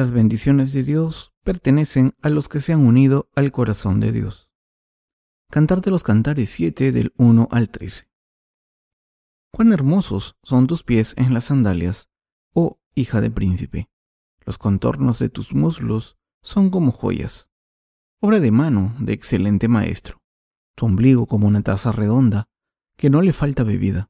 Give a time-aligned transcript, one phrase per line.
[0.00, 4.50] Las bendiciones de Dios pertenecen a los que se han unido al corazón de Dios.
[5.50, 8.08] Cantar de los Cantares 7 del 1 al 13.
[9.52, 12.08] Cuán hermosos son tus pies en las sandalias,
[12.54, 13.90] oh hija de príncipe.
[14.46, 17.50] Los contornos de tus muslos son como joyas,
[18.20, 20.22] obra de mano de excelente maestro.
[20.76, 22.48] Tu ombligo como una taza redonda,
[22.96, 24.08] que no le falta bebida.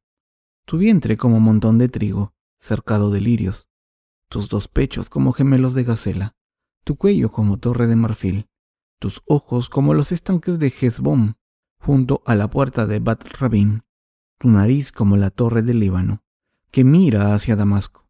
[0.67, 3.70] Tu vientre como montón de trigo, cercado de lirios
[4.31, 6.37] tus dos pechos como gemelos de gacela,
[6.85, 8.47] tu cuello como torre de marfil,
[9.01, 11.37] tus ojos como los estanques de Hezbón,
[11.81, 13.83] junto a la puerta de Bat Rabin,
[14.39, 16.23] tu nariz como la torre del Líbano,
[16.71, 18.09] que mira hacia Damasco,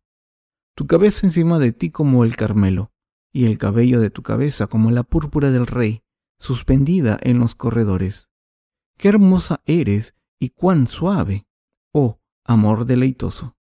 [0.77, 2.93] tu cabeza encima de ti como el Carmelo,
[3.33, 6.03] y el cabello de tu cabeza como la púrpura del rey,
[6.39, 8.29] suspendida en los corredores.
[8.99, 11.47] Qué hermosa eres y cuán suave,
[11.93, 13.57] oh amor deleitoso.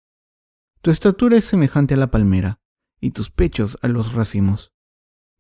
[0.82, 2.62] Tu estatura es semejante a la palmera,
[3.02, 4.74] y tus pechos a los racimos.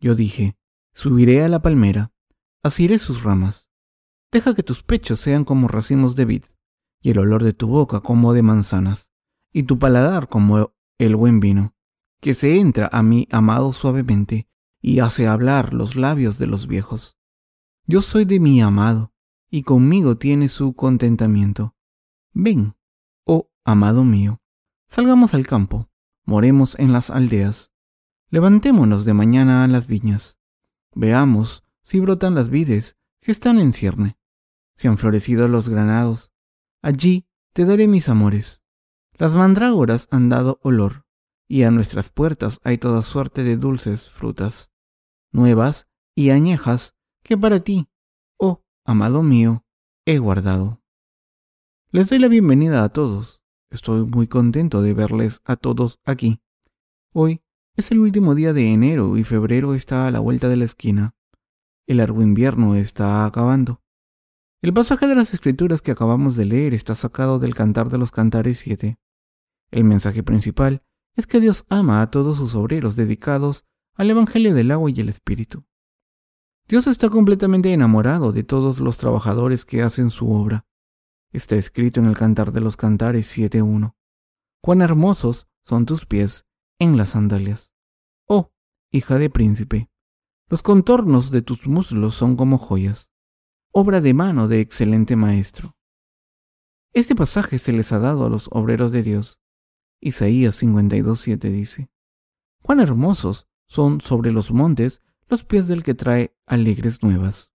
[0.01, 0.57] Yo dije,
[0.93, 2.11] subiré a la palmera,
[2.61, 3.69] asiré sus ramas.
[4.33, 6.43] Deja que tus pechos sean como racimos de vid,
[7.01, 9.11] y el olor de tu boca como de manzanas,
[9.53, 11.73] y tu paladar como el buen vino,
[12.19, 14.49] que se entra a mí amado suavemente,
[14.81, 17.17] y hace hablar los labios de los viejos.
[17.85, 19.13] Yo soy de mi amado,
[19.49, 21.75] y conmigo tiene su contentamiento.
[22.33, 22.75] Ven,
[23.23, 24.41] oh amado mío,
[24.89, 25.87] Salgamos al campo,
[26.25, 27.71] moremos en las aldeas,
[28.31, 30.39] levantémonos de mañana a las viñas,
[30.95, 34.17] veamos si brotan las vides, si están en cierne,
[34.75, 36.31] si han florecido los granados.
[36.81, 38.63] Allí te daré mis amores.
[39.13, 41.05] Las mandrágoras han dado olor,
[41.47, 44.71] y a nuestras puertas hay toda suerte de dulces frutas,
[45.31, 47.87] nuevas y añejas, que para ti,
[48.37, 49.65] oh amado mío,
[50.05, 50.81] he guardado.
[51.91, 53.39] Les doy la bienvenida a todos
[53.71, 56.41] Estoy muy contento de verles a todos aquí.
[57.13, 57.41] Hoy
[57.75, 61.15] es el último día de enero y febrero está a la vuelta de la esquina.
[61.85, 63.81] El largo invierno está acabando.
[64.63, 68.11] El pasaje de las escrituras que acabamos de leer está sacado del Cantar de los
[68.11, 68.97] Cantares 7.
[69.69, 70.81] El mensaje principal
[71.15, 75.09] es que Dios ama a todos sus obreros dedicados al Evangelio del agua y el
[75.09, 75.63] Espíritu.
[76.67, 80.65] Dios está completamente enamorado de todos los trabajadores que hacen su obra.
[81.31, 83.95] Está escrito en el Cantar de los Cantares 7.1.
[84.61, 86.47] Cuán hermosos son tus pies
[86.79, 87.71] en las sandalias.
[88.27, 88.51] Oh,
[88.91, 89.91] hija de príncipe,
[90.47, 93.09] los contornos de tus muslos son como joyas,
[93.71, 95.77] obra de mano de excelente maestro.
[96.93, 99.39] Este pasaje se les ha dado a los obreros de Dios.
[100.01, 101.91] Isaías 52.7 dice,
[102.63, 107.51] Cuán hermosos son sobre los montes los pies del que trae alegres nuevas.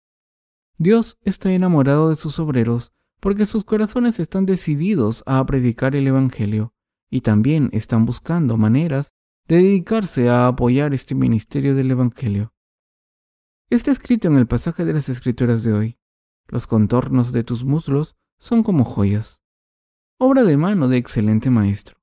[0.78, 2.93] Dios está enamorado de sus obreros
[3.24, 6.74] porque sus corazones están decididos a predicar el Evangelio
[7.08, 9.14] y también están buscando maneras
[9.48, 12.52] de dedicarse a apoyar este ministerio del Evangelio.
[13.70, 15.98] Está escrito en el pasaje de las Escrituras de hoy,
[16.48, 19.40] los contornos de tus muslos son como joyas,
[20.18, 21.96] obra de mano de excelente maestro.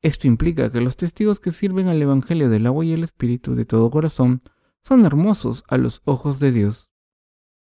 [0.00, 3.64] Esto implica que los testigos que sirven al Evangelio del agua y el Espíritu de
[3.64, 4.42] todo corazón
[4.82, 6.91] son hermosos a los ojos de Dios.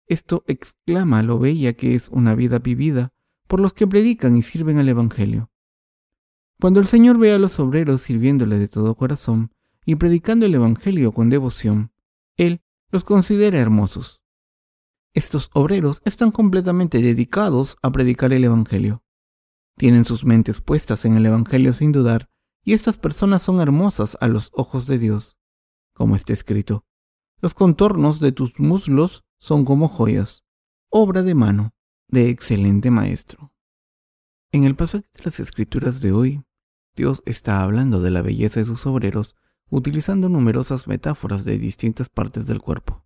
[0.09, 3.13] Esto exclama lo bella que es una vida vivida
[3.47, 5.51] por los que predican y sirven al Evangelio.
[6.59, 9.53] Cuando el Señor ve a los obreros sirviéndole de todo corazón
[9.85, 11.93] y predicando el Evangelio con devoción,
[12.37, 14.23] Él los considera hermosos.
[15.15, 19.03] Estos obreros están completamente dedicados a predicar el Evangelio.
[19.77, 22.29] Tienen sus mentes puestas en el Evangelio sin dudar,
[22.65, 25.39] y estas personas son hermosas a los ojos de Dios,
[25.93, 26.85] como está escrito.
[27.41, 30.44] Los contornos de tus muslos son como joyas,
[30.91, 31.75] obra de mano
[32.09, 33.53] de excelente maestro.
[34.50, 36.44] En el pasaje de las escrituras de hoy,
[36.97, 39.37] Dios está hablando de la belleza de sus obreros
[39.71, 43.05] utilizando numerosas metáforas de distintas partes del cuerpo.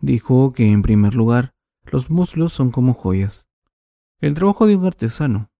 [0.00, 1.54] Dijo que, en primer lugar,
[1.84, 3.48] los muslos son como joyas,
[4.20, 5.50] el trabajo de un artesano.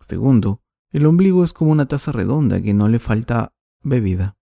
[0.00, 4.36] Segundo, el ombligo es como una taza redonda que no le falta bebida.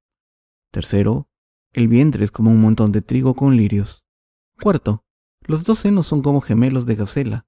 [0.70, 1.28] Tercero,
[1.72, 4.05] el vientre es como un montón de trigo con lirios.
[4.60, 5.04] Cuarto,
[5.42, 7.46] los dos senos son como gemelos de gacela.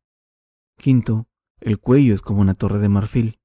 [0.76, 1.26] Quinto,
[1.60, 3.40] el cuello es como una torre de marfil.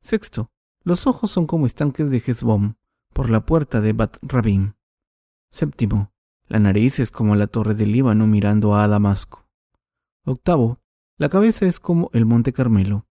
[0.00, 0.52] Sexto,
[0.84, 2.78] los ojos son como estanques de Hezbón
[3.12, 4.74] por la puerta de Bat Rabim.
[5.50, 6.12] Séptimo,
[6.46, 9.48] la nariz es como la torre del Líbano mirando a Damasco.
[10.24, 10.80] Octavo,
[11.16, 13.06] la cabeza es como el monte Carmelo.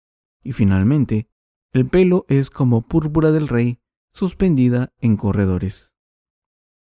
[0.42, 1.30] Y finalmente,
[1.72, 3.80] el pelo es como púrpura del rey
[4.12, 5.96] suspendida en corredores.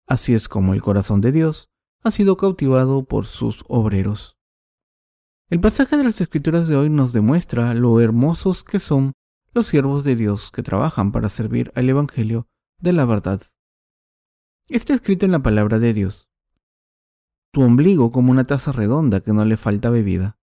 [0.07, 1.72] Así es como el corazón de Dios
[2.03, 4.37] ha sido cautivado por sus obreros.
[5.49, 9.13] El pasaje de las escrituras de hoy nos demuestra lo hermosos que son
[9.53, 13.43] los siervos de Dios que trabajan para servir al Evangelio de la verdad.
[14.69, 16.31] Está escrito en la palabra de Dios.
[17.53, 20.39] Tu ombligo como una taza redonda que no le falta bebida.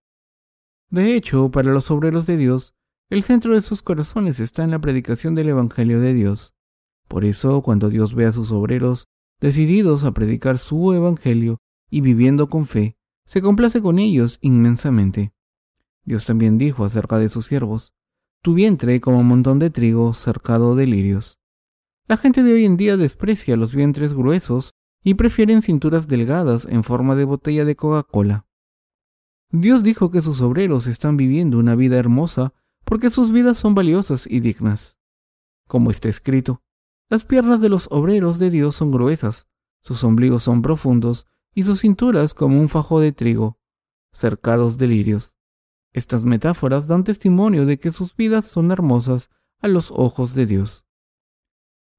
[0.89, 2.75] De hecho, para los obreros de Dios,
[3.09, 6.53] el centro de sus corazones está en la predicación del Evangelio de Dios.
[7.07, 9.07] Por eso, cuando Dios ve a sus obreros
[9.39, 15.33] decididos a predicar su Evangelio y viviendo con fe, se complace con ellos inmensamente.
[16.03, 17.93] Dios también dijo acerca de sus siervos,
[18.41, 21.39] tu vientre como un montón de trigo cercado de lirios.
[22.07, 26.83] La gente de hoy en día desprecia los vientres gruesos y prefieren cinturas delgadas en
[26.83, 28.47] forma de botella de Coca-Cola.
[29.51, 32.53] Dios dijo que sus obreros están viviendo una vida hermosa
[32.85, 34.97] porque sus vidas son valiosas y dignas.
[35.67, 36.63] Como está escrito,
[37.09, 39.47] las piernas de los obreros de Dios son gruesas,
[39.81, 41.25] sus ombligos son profundos
[41.55, 43.59] y sus cinturas como un fajo de trigo,
[44.13, 45.35] cercados de lirios.
[45.91, 49.29] Estas metáforas dan testimonio de que sus vidas son hermosas
[49.59, 50.85] a los ojos de Dios.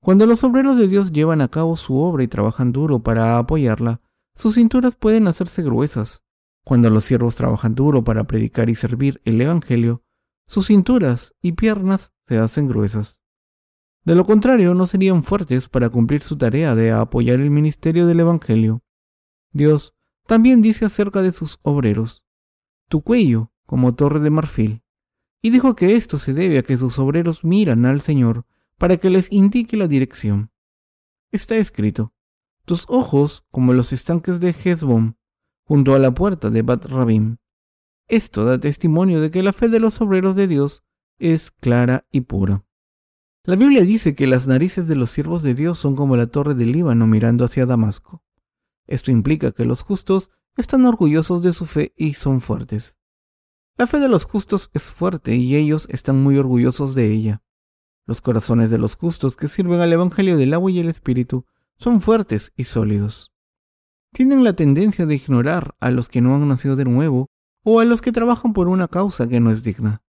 [0.01, 4.01] Cuando los obreros de Dios llevan a cabo su obra y trabajan duro para apoyarla,
[4.37, 6.25] sus cinturas pueden hacerse gruesas,
[6.65, 10.05] cuando los siervos trabajan duro para predicar y servir el Evangelio,
[10.47, 13.20] sus cinturas y piernas se hacen gruesas.
[14.05, 18.21] De lo contrario, no serían fuertes para cumplir su tarea de apoyar el ministerio del
[18.21, 18.83] Evangelio.
[19.53, 19.95] Dios
[20.27, 22.25] también dice acerca de sus obreros,
[22.89, 24.83] tu cuello como torre de marfil,
[25.43, 28.47] y dijo que esto se debe a que sus obreros miran al Señor
[28.79, 30.51] para que les indique la dirección.
[31.33, 32.15] Está escrito,
[32.65, 35.19] tus ojos como los estanques de Hezbon,
[35.65, 37.37] junto a la puerta de Bat Rabim.
[38.09, 40.83] Esto da testimonio de que la fe de los obreros de Dios
[41.19, 42.65] es clara y pura.
[43.45, 46.55] La Biblia dice que las narices de los siervos de Dios son como la torre
[46.55, 48.23] del Líbano mirando hacia Damasco.
[48.87, 52.99] Esto implica que los justos están orgullosos de su fe y son fuertes.
[53.77, 57.43] La fe de los justos es fuerte y ellos están muy orgullosos de ella.
[58.07, 61.47] Los corazones de los justos que sirven al Evangelio del agua y el Espíritu
[61.79, 63.33] son fuertes y sólidos
[64.13, 67.29] tienen la tendencia de ignorar a los que no han nacido de nuevo
[67.63, 70.03] o a los que trabajan por una causa que no es digna.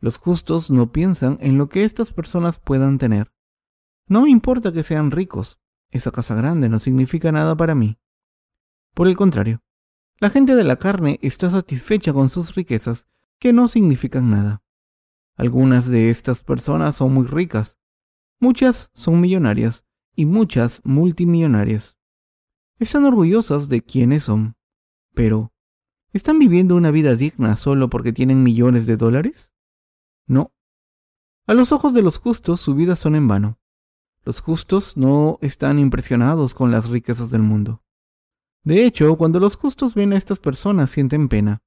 [0.00, 3.32] Los justos no piensan en lo que estas personas puedan tener.
[4.08, 5.60] No me importa que sean ricos,
[5.90, 7.98] esa casa grande no significa nada para mí.
[8.94, 9.62] Por el contrario,
[10.18, 13.06] la gente de la carne está satisfecha con sus riquezas
[13.38, 14.62] que no significan nada.
[15.36, 17.78] Algunas de estas personas son muy ricas,
[18.40, 19.84] muchas son millonarias
[20.14, 21.98] y muchas multimillonarias.
[22.78, 24.56] Están orgullosas de quiénes son.
[25.14, 25.52] Pero,
[26.12, 29.52] ¿están viviendo una vida digna solo porque tienen millones de dólares?
[30.26, 30.52] No.
[31.46, 33.58] A los ojos de los justos su vida son en vano.
[34.24, 37.84] Los justos no están impresionados con las riquezas del mundo.
[38.64, 41.62] De hecho, cuando los justos ven a estas personas sienten pena.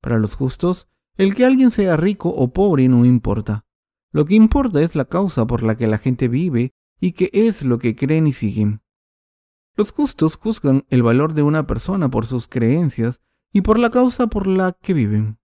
[0.00, 3.64] Para los justos, el que alguien sea rico o pobre no importa.
[4.10, 7.62] Lo que importa es la causa por la que la gente vive y qué es
[7.64, 8.82] lo que creen y siguen.
[9.76, 13.20] Los justos juzgan el valor de una persona por sus creencias
[13.52, 15.38] y por la causa por la que viven.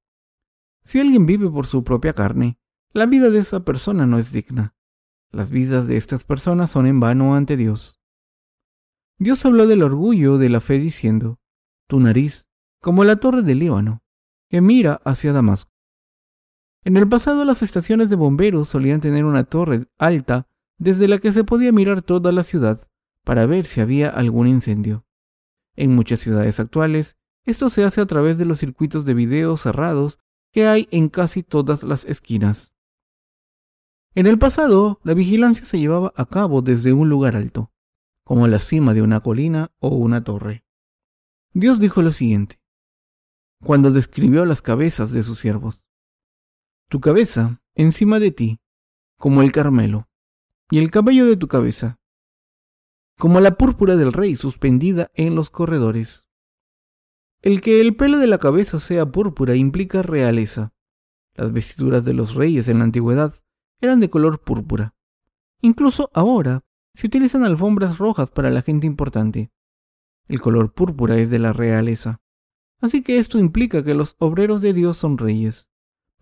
[0.85, 2.59] Si alguien vive por su propia carne,
[2.93, 4.75] la vida de esa persona no es digna.
[5.31, 8.01] Las vidas de estas personas son en vano ante Dios.
[9.19, 11.41] Dios habló del orgullo de la fe diciendo,
[11.89, 12.49] tu nariz,
[12.81, 14.03] como la torre del Líbano,
[14.49, 15.73] que mira hacia Damasco.
[16.85, 21.33] En el pasado las estaciones de bomberos solían tener una torre alta desde la que
[21.33, 22.79] se podía mirar toda la ciudad
[23.25, 25.07] para ver si había algún incendio.
[25.77, 30.21] En muchas ciudades actuales, esto se hace a través de los circuitos de video cerrados
[30.55, 32.77] que hay en casi todas las esquinas.
[34.15, 37.73] En el pasado, la vigilancia se llevaba a cabo desde un lugar alto,
[38.23, 40.65] como la cima de una colina o una torre.
[41.55, 42.61] Dios dijo lo siguiente,
[43.65, 45.89] cuando describió las cabezas de sus siervos.
[46.89, 48.61] Tu cabeza encima de ti,
[49.19, 50.09] como el Carmelo,
[50.71, 51.99] y el cabello de tu cabeza,
[53.19, 56.29] como la púrpura del rey suspendida en los corredores.
[57.45, 60.73] El que el pelo de la cabeza sea púrpura implica realeza.
[61.35, 63.35] Las vestiduras de los reyes en la antigüedad
[63.83, 64.95] eran de color púrpura.
[65.61, 69.51] Incluso ahora se utilizan alfombras rojas para la gente importante.
[70.27, 72.23] El color púrpura es de la realeza.
[72.81, 75.69] Así que esto implica que los obreros de Dios son reyes,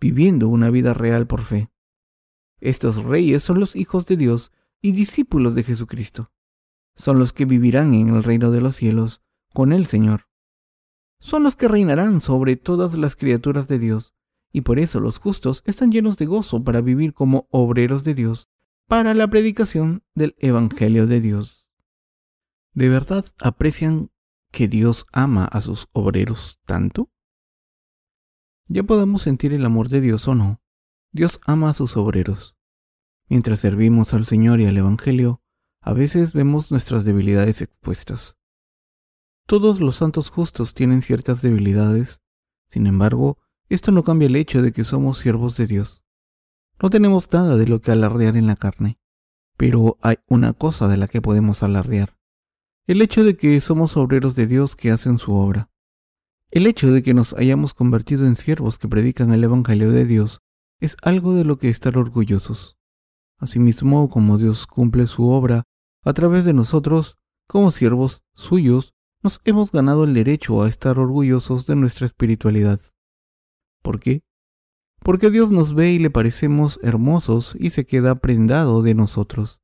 [0.01, 1.69] viviendo una vida real por fe.
[2.59, 4.51] Estos reyes son los hijos de Dios
[4.81, 6.33] y discípulos de Jesucristo
[6.95, 9.21] son los que vivirán en el reino de los cielos
[9.53, 10.27] con el Señor.
[11.23, 14.13] Son los que reinarán sobre todas las criaturas de Dios,
[14.51, 18.49] y por eso los justos están llenos de gozo para vivir como obreros de Dios
[18.89, 21.69] para la predicación del Evangelio de Dios.
[22.73, 24.11] ¿De verdad aprecian
[24.51, 27.09] que Dios ama a sus obreros tanto?
[28.67, 30.61] Ya podemos sentir el amor de Dios o no,
[31.13, 32.57] Dios ama a sus obreros.
[33.29, 35.41] Mientras servimos al Señor y al Evangelio,
[35.79, 38.37] a veces vemos nuestras debilidades expuestas.
[39.45, 42.21] Todos los santos justos tienen ciertas debilidades,
[42.65, 43.37] sin embargo,
[43.69, 46.05] esto no cambia el hecho de que somos siervos de Dios.
[46.81, 48.99] No tenemos nada de lo que alardear en la carne,
[49.57, 52.17] pero hay una cosa de la que podemos alardear.
[52.87, 55.69] El hecho de que somos obreros de Dios que hacen su obra.
[56.51, 60.41] El hecho de que nos hayamos convertido en siervos que predican el Evangelio de Dios
[60.79, 62.77] es algo de lo que estar orgullosos.
[63.39, 65.63] Asimismo, como Dios cumple su obra
[66.03, 68.92] a través de nosotros, como siervos suyos,
[69.23, 72.81] nos hemos ganado el derecho a estar orgullosos de nuestra espiritualidad.
[73.81, 74.21] ¿Por qué?
[74.99, 79.61] Porque Dios nos ve y le parecemos hermosos y se queda prendado de nosotros.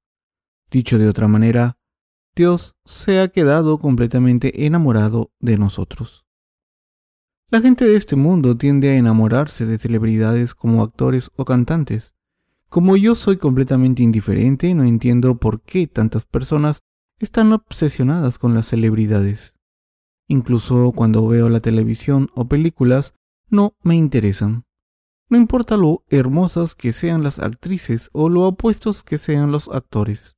[0.71, 1.77] Dicho de otra manera,
[2.35, 6.25] Dios se ha quedado completamente enamorado de nosotros.
[7.49, 12.13] La gente de este mundo tiende a enamorarse de celebridades como actores o cantantes.
[12.69, 16.83] Como yo soy completamente indiferente, no entiendo por qué tantas personas
[17.19, 19.55] están obsesionadas con las celebridades.
[20.27, 23.13] Incluso cuando veo la televisión o películas,
[23.49, 24.65] no me interesan.
[25.29, 30.37] No importa lo hermosas que sean las actrices o lo apuestos que sean los actores,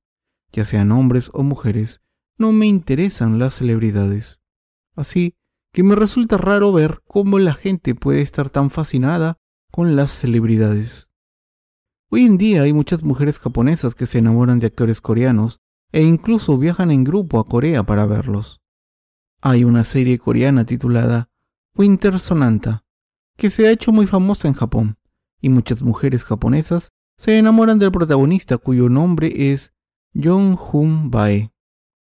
[0.51, 2.01] ya sean hombres o mujeres,
[2.37, 4.41] no me interesan las celebridades.
[4.95, 5.35] Así
[5.71, 9.37] que me resulta raro ver cómo la gente puede estar tan fascinada
[9.71, 11.09] con las celebridades.
[12.09, 15.61] Hoy en día hay muchas mujeres japonesas que se enamoran de actores coreanos
[15.91, 18.61] e incluso viajan en grupo a Corea para verlos.
[19.41, 21.29] Hay una serie coreana titulada
[21.75, 22.83] Winter Sonata,
[23.37, 24.97] que se ha hecho muy famosa en Japón,
[25.41, 29.73] y muchas mujeres japonesas se enamoran del protagonista cuyo nombre es
[30.13, 31.51] Jong Hoon Bae.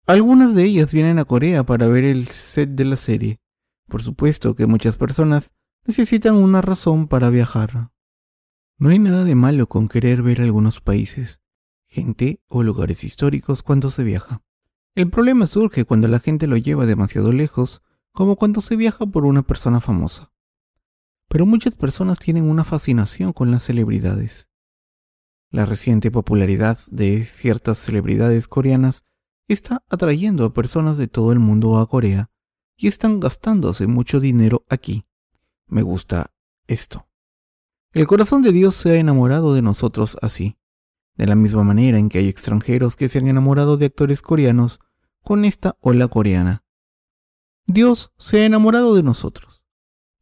[0.07, 3.41] Algunas de ellas vienen a Corea para ver el set de la serie,
[3.89, 5.51] por supuesto que muchas personas
[5.87, 7.91] necesitan una razón para viajar.
[8.79, 11.40] No hay nada de malo con querer ver algunos países,
[11.91, 14.43] gente o lugares históricos cuando se viaja.
[14.95, 17.83] El problema surge cuando la gente lo lleva demasiado lejos,
[18.13, 20.33] como cuando se viaja por una persona famosa.
[21.29, 24.49] Pero muchas personas tienen una fascinación con las celebridades.
[25.51, 29.05] La reciente popularidad de ciertas celebridades coreanas
[29.49, 32.31] está atrayendo a personas de todo el mundo a Corea
[32.77, 35.07] y están gastándose mucho dinero aquí.
[35.67, 36.33] Me gusta
[36.69, 37.09] esto.
[37.93, 40.57] El corazón de Dios se ha enamorado de nosotros así,
[41.17, 44.81] de la misma manera en que hay extranjeros que se han enamorado de actores coreanos
[45.23, 46.65] con esta ola coreana.
[47.67, 49.65] Dios se ha enamorado de nosotros.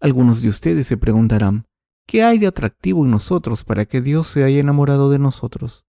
[0.00, 1.66] Algunos de ustedes se preguntarán,
[2.07, 5.87] ¿qué hay de atractivo en nosotros para que Dios se haya enamorado de nosotros?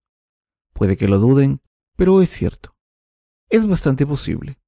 [0.74, 1.62] Puede que lo duden,
[1.96, 2.76] pero es cierto.
[3.50, 4.60] Es bastante posible.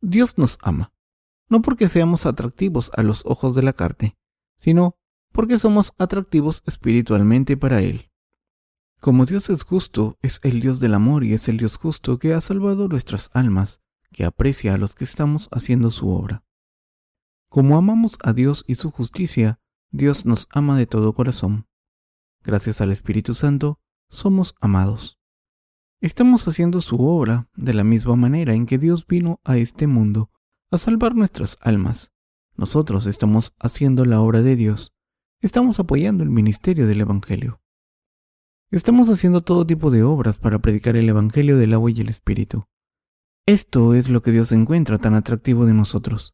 [0.00, 0.92] Dios nos ama
[1.52, 4.16] no porque seamos atractivos a los ojos de la carne,
[4.56, 4.96] sino
[5.32, 8.10] porque somos atractivos espiritualmente para Él.
[9.02, 12.34] Como Dios es justo, es el Dios del amor y es el Dios justo que
[12.34, 13.80] ha salvado nuestras almas,
[14.12, 16.44] que aprecia a los que estamos haciendo su obra.
[17.48, 19.58] Como amamos a Dios y su justicia,
[19.90, 21.66] Dios nos ama de todo corazón.
[22.44, 25.18] Gracias al Espíritu Santo, somos amados.
[26.00, 30.30] Estamos haciendo su obra de la misma manera en que Dios vino a este mundo
[30.70, 32.12] a salvar nuestras almas.
[32.54, 34.92] Nosotros estamos haciendo la obra de Dios.
[35.40, 37.61] Estamos apoyando el ministerio del Evangelio.
[38.72, 42.64] Estamos haciendo todo tipo de obras para predicar el Evangelio del agua y el Espíritu.
[43.46, 46.32] Esto es lo que Dios encuentra tan atractivo de nosotros.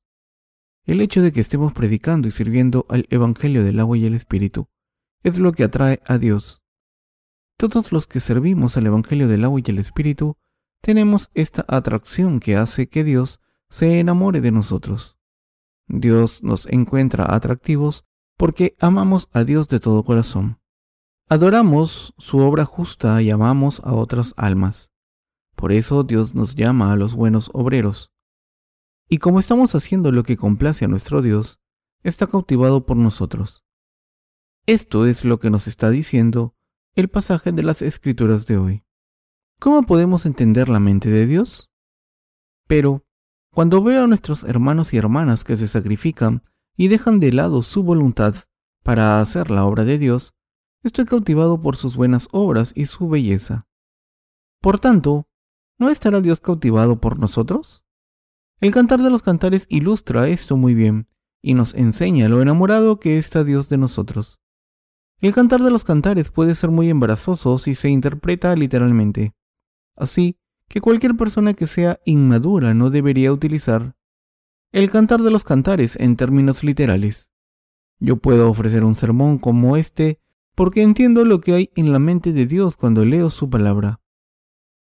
[0.84, 4.68] El hecho de que estemos predicando y sirviendo al Evangelio del agua y el Espíritu
[5.24, 6.62] es lo que atrae a Dios.
[7.56, 10.36] Todos los que servimos al Evangelio del agua y el Espíritu
[10.80, 15.18] tenemos esta atracción que hace que Dios se enamore de nosotros.
[15.88, 18.04] Dios nos encuentra atractivos
[18.36, 20.57] porque amamos a Dios de todo corazón.
[21.30, 24.92] Adoramos su obra justa y amamos a otras almas.
[25.56, 28.14] Por eso Dios nos llama a los buenos obreros.
[29.10, 31.60] Y como estamos haciendo lo que complace a nuestro Dios,
[32.02, 33.62] está cautivado por nosotros.
[34.64, 36.54] Esto es lo que nos está diciendo
[36.94, 38.84] el pasaje de las Escrituras de hoy.
[39.60, 41.70] ¿Cómo podemos entender la mente de Dios?
[42.66, 43.04] Pero,
[43.52, 46.42] cuando veo a nuestros hermanos y hermanas que se sacrifican
[46.74, 48.34] y dejan de lado su voluntad
[48.82, 50.37] para hacer la obra de Dios,
[50.82, 53.66] estoy cautivado por sus buenas obras y su belleza.
[54.60, 55.28] Por tanto,
[55.78, 57.84] ¿no estará Dios cautivado por nosotros?
[58.60, 61.08] El cantar de los cantares ilustra esto muy bien
[61.42, 64.40] y nos enseña lo enamorado que está Dios de nosotros.
[65.20, 69.34] El cantar de los cantares puede ser muy embarazoso si se interpreta literalmente.
[69.96, 73.96] Así, que cualquier persona que sea inmadura no debería utilizar
[74.70, 77.30] el cantar de los cantares en términos literales.
[77.98, 80.20] Yo puedo ofrecer un sermón como este
[80.58, 84.00] porque entiendo lo que hay en la mente de Dios cuando leo su palabra.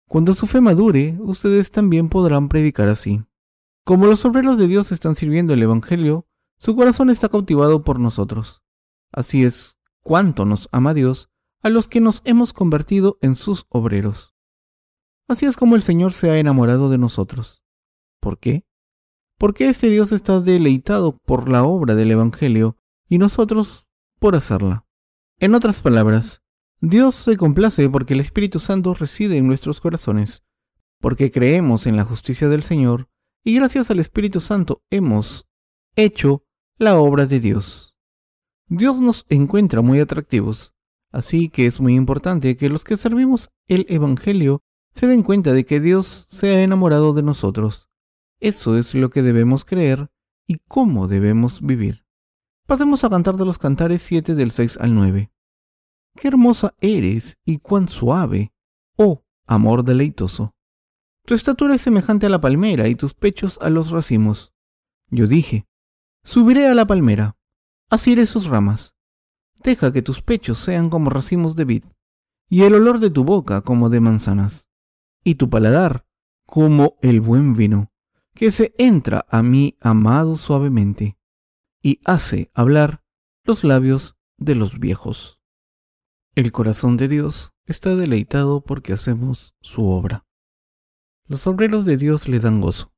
[0.06, 3.24] Cuando su fe madure, ustedes también podrán predicar así.
[3.82, 6.26] Como los obreros de Dios están sirviendo el Evangelio,
[6.58, 8.62] su corazón está cautivado por nosotros.
[9.10, 11.30] Así es cuánto nos ama Dios
[11.62, 14.34] a los que nos hemos convertido en sus obreros.
[15.28, 17.62] Así es como el Señor se ha enamorado de nosotros.
[18.20, 18.66] ¿Por qué?
[19.38, 22.76] Porque este Dios está deleitado por la obra del Evangelio
[23.08, 23.86] y nosotros
[24.18, 24.84] por hacerla.
[25.40, 26.42] En otras palabras,
[26.80, 30.44] Dios se complace porque el Espíritu Santo reside en nuestros corazones,
[31.00, 33.08] porque creemos en la justicia del Señor
[33.42, 35.46] y gracias al Espíritu Santo hemos
[35.96, 36.44] hecho
[36.78, 37.94] la obra de Dios.
[38.68, 40.72] Dios nos encuentra muy atractivos,
[41.10, 45.64] así que es muy importante que los que servimos el Evangelio se den cuenta de
[45.64, 47.88] que Dios se ha enamorado de nosotros.
[48.38, 50.10] Eso es lo que debemos creer
[50.46, 52.03] y cómo debemos vivir.
[52.66, 55.30] Pasemos a cantar de los cantares 7 del 6 al 9.
[56.16, 58.54] Qué hermosa eres y cuán suave,
[58.96, 60.54] oh amor deleitoso.
[61.26, 64.54] Tu estatura es semejante a la palmera y tus pechos a los racimos.
[65.10, 65.66] Yo dije,
[66.22, 67.36] subiré a la palmera,
[67.90, 68.94] asiré sus ramas.
[69.62, 71.84] Deja que tus pechos sean como racimos de vid,
[72.48, 74.68] y el olor de tu boca como de manzanas,
[75.22, 76.06] y tu paladar
[76.46, 77.92] como el buen vino,
[78.34, 81.18] que se entra a mí amado suavemente,
[81.84, 83.04] y hace hablar
[83.44, 85.38] los labios de los viejos.
[86.34, 90.26] El corazón de Dios está deleitado porque hacemos su obra.
[91.26, 92.94] Los obreros de Dios le dan gozo.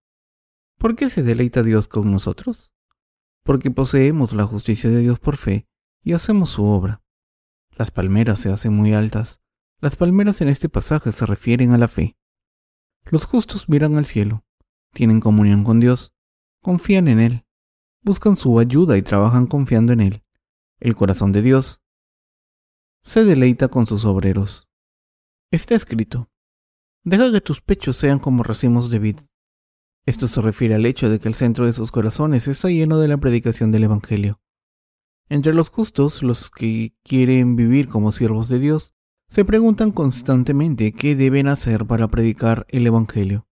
[0.78, 2.72] ¿Por qué se deleita Dios con nosotros?
[3.42, 5.66] Porque poseemos la justicia de Dios por fe
[6.04, 7.02] y hacemos su obra.
[7.76, 9.40] Las palmeras se hacen muy altas.
[9.80, 12.16] Las palmeras en este pasaje se refieren a la fe.
[13.04, 14.44] Los justos miran al cielo,
[14.92, 16.14] tienen comunión con Dios,
[16.62, 17.45] confían en Él,
[18.06, 20.22] buscan su ayuda y trabajan confiando en Él.
[20.78, 21.82] El corazón de Dios
[23.02, 24.68] se deleita con sus obreros.
[25.50, 26.30] Está escrito,
[27.02, 29.16] deja que tus pechos sean como racimos de vid.
[30.06, 33.08] Esto se refiere al hecho de que el centro de sus corazones está lleno de
[33.08, 34.40] la predicación del Evangelio.
[35.28, 38.94] Entre los justos, los que quieren vivir como siervos de Dios,
[39.28, 43.48] se preguntan constantemente qué deben hacer para predicar el Evangelio.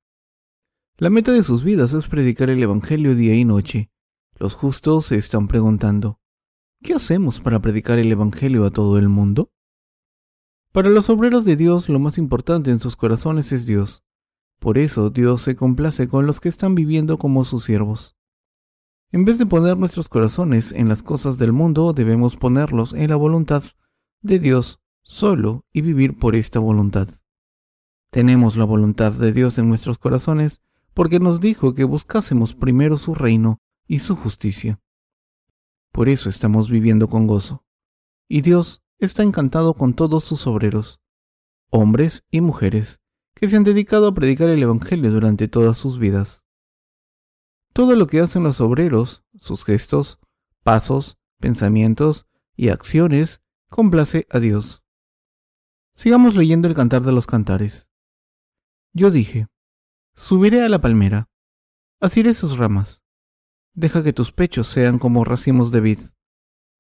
[0.97, 3.91] La meta de sus vidas es predicar el Evangelio día y noche.
[4.37, 6.19] Los justos se están preguntando,
[6.85, 9.51] ¿Qué hacemos para predicar el Evangelio a todo el mundo?
[10.71, 14.05] Para los obreros de Dios lo más importante en sus corazones es Dios.
[14.59, 18.17] Por eso Dios se complace con los que están viviendo como sus siervos.
[19.13, 23.17] En vez de poner nuestros corazones en las cosas del mundo, debemos ponerlos en la
[23.17, 23.63] voluntad
[24.21, 27.09] de Dios solo y vivir por esta voluntad.
[28.11, 30.61] Tenemos la voluntad de Dios en nuestros corazones
[30.93, 34.81] porque nos dijo que buscásemos primero su reino y su justicia.
[35.93, 37.65] Por eso estamos viviendo con gozo.
[38.29, 41.01] Y Dios está encantado con todos sus obreros,
[41.71, 43.01] hombres y mujeres,
[43.35, 46.45] que se han dedicado a predicar el Evangelio durante todas sus vidas.
[47.73, 50.19] Todo lo que hacen los obreros, sus gestos,
[50.63, 54.85] pasos, pensamientos y acciones, complace a Dios.
[55.93, 57.89] Sigamos leyendo el cantar de los cantares.
[58.93, 59.47] Yo dije,
[60.15, 61.29] subiré a la palmera,
[62.01, 63.04] asiré sus ramas,
[63.75, 65.99] Deja que tus pechos sean como racimos de vid,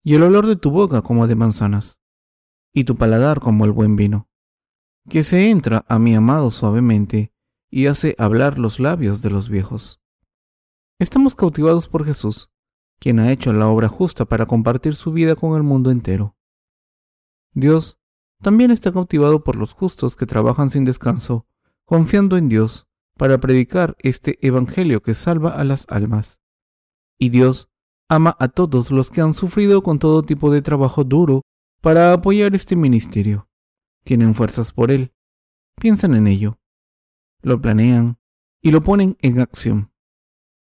[0.04, 1.98] y el olor de tu boca como de manzanas,
[2.72, 4.28] y tu paladar como el buen vino,
[5.08, 7.32] que se entra a mi amado suavemente
[7.68, 10.00] y hace hablar los labios de los viejos.
[11.00, 12.50] Estamos cautivados por Jesús,
[13.00, 16.36] quien ha hecho la obra justa para compartir su vida con el mundo entero.
[17.52, 17.98] Dios
[18.40, 21.48] también está cautivado por los justos que trabajan sin descanso,
[21.84, 26.43] confiando en Dios para predicar este Evangelio que salva a las almas.
[27.18, 27.68] Y Dios
[28.08, 31.42] ama a todos los que han sufrido con todo tipo de trabajo duro
[31.80, 33.48] para apoyar este ministerio.
[34.04, 35.12] Tienen fuerzas por él,
[35.80, 36.58] piensan en ello,
[37.42, 38.18] lo planean
[38.60, 39.90] y lo ponen en acción.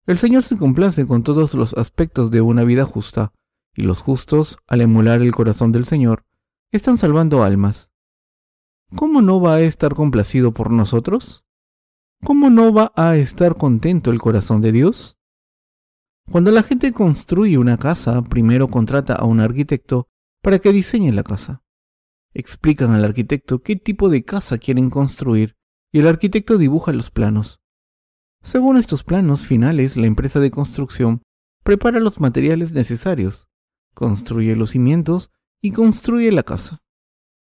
[0.06, 3.32] El Señor se complace con todos los aspectos de una vida justa,
[3.74, 6.24] y los justos, al emular el corazón del Señor,
[6.70, 7.90] están salvando almas.
[8.94, 11.44] ¿Cómo no va a estar complacido por nosotros?
[12.22, 15.18] ¿Cómo no va a estar contento el corazón de Dios?
[16.30, 20.08] Cuando la gente construye una casa, primero contrata a un arquitecto
[20.42, 21.62] para que diseñe la casa.
[22.32, 25.56] Explican al arquitecto qué tipo de casa quieren construir
[25.92, 27.60] y el arquitecto dibuja los planos.
[28.42, 31.22] Según estos planos finales, la empresa de construcción
[31.62, 33.48] prepara los materiales necesarios,
[33.94, 35.30] construye los cimientos
[35.62, 36.82] y construye la casa.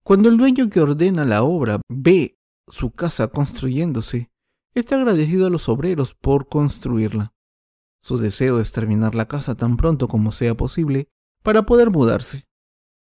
[0.03, 4.29] Cuando el dueño que ordena la obra ve su casa construyéndose,
[4.73, 7.33] está agradecido a los obreros por construirla.
[7.99, 11.09] Su deseo es terminar la casa tan pronto como sea posible
[11.43, 12.47] para poder mudarse.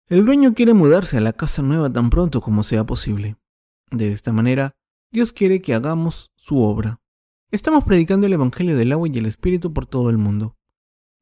[0.08, 3.38] El dueño quiere mudarse a la casa nueva tan pronto como sea posible.
[3.92, 4.76] De esta manera,
[5.12, 7.02] Dios quiere que hagamos su obra.
[7.52, 10.58] Estamos predicando el Evangelio del agua y el Espíritu por todo el mundo.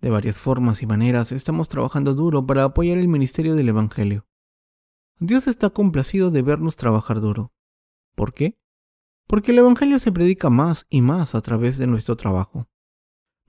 [0.01, 4.25] De varias formas y maneras estamos trabajando duro para apoyar el ministerio del Evangelio.
[5.19, 7.53] Dios está complacido de vernos trabajar duro.
[8.15, 8.57] ¿Por qué?
[9.27, 12.67] Porque el Evangelio se predica más y más a través de nuestro trabajo.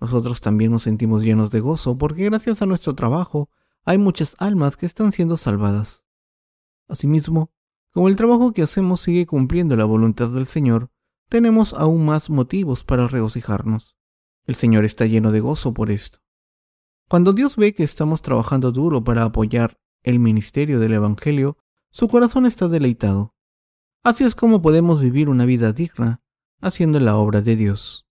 [0.00, 3.48] Nosotros también nos sentimos llenos de gozo porque gracias a nuestro trabajo
[3.85, 6.04] hay muchas almas que están siendo salvadas.
[6.88, 7.52] Asimismo,
[7.92, 10.90] como el trabajo que hacemos sigue cumpliendo la voluntad del Señor,
[11.28, 13.96] tenemos aún más motivos para regocijarnos.
[14.46, 16.18] El Señor está lleno de gozo por esto.
[17.09, 21.57] Cuando Dios ve que estamos trabajando duro para apoyar el ministerio del Evangelio,
[21.90, 23.35] su corazón está deleitado.
[24.02, 26.22] Así es como podemos vivir una vida digna,
[26.61, 28.07] haciendo la obra de Dios.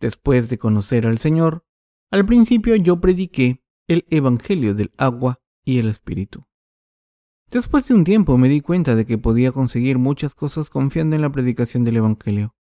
[0.00, 1.64] Después de conocer al Señor,
[2.10, 6.46] al principio yo prediqué el Evangelio del agua y el Espíritu.
[7.50, 11.22] Después de un tiempo me di cuenta de que podía conseguir muchas cosas confiando en
[11.22, 12.54] la predicación del Evangelio.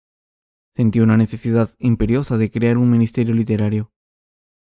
[0.76, 3.92] Sentí una necesidad imperiosa de crear un ministerio literario.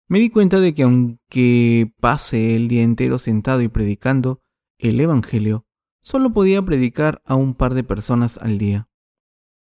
[0.09, 4.41] Me di cuenta de que aunque pase el día entero sentado y predicando
[4.77, 5.65] el Evangelio,
[6.01, 8.88] solo podía predicar a un par de personas al día.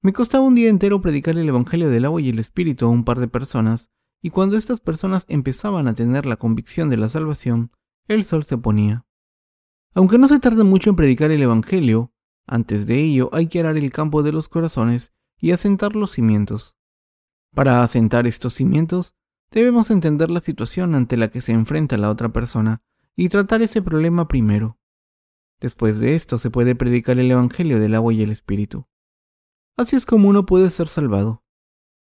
[0.04, 3.04] Me costaba un día entero predicar el Evangelio del agua y el Espíritu a un
[3.04, 3.88] par de personas,
[4.20, 7.70] y cuando estas personas empezaban a tener la convicción de la salvación,
[8.08, 9.06] el sol se ponía.
[9.94, 12.12] Aunque no se tarda mucho en predicar el Evangelio,
[12.48, 16.76] antes de ello hay que arar el campo de los corazones y asentar los cimientos.
[17.54, 19.14] Para asentar estos cimientos,
[19.52, 22.82] debemos entender la situación ante la que se enfrenta la otra persona
[23.14, 24.80] y tratar ese problema primero.
[25.60, 28.88] Después de esto se puede predicar el Evangelio del agua y el Espíritu.
[29.76, 31.44] Así es como uno puede ser salvado.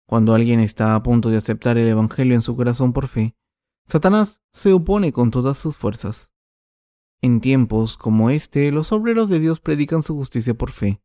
[0.07, 3.35] Cuando alguien está a punto de aceptar el Evangelio en su corazón por fe,
[3.87, 6.33] Satanás se opone con todas sus fuerzas.
[7.23, 11.03] En tiempos como este, los obreros de Dios predican su justicia por fe,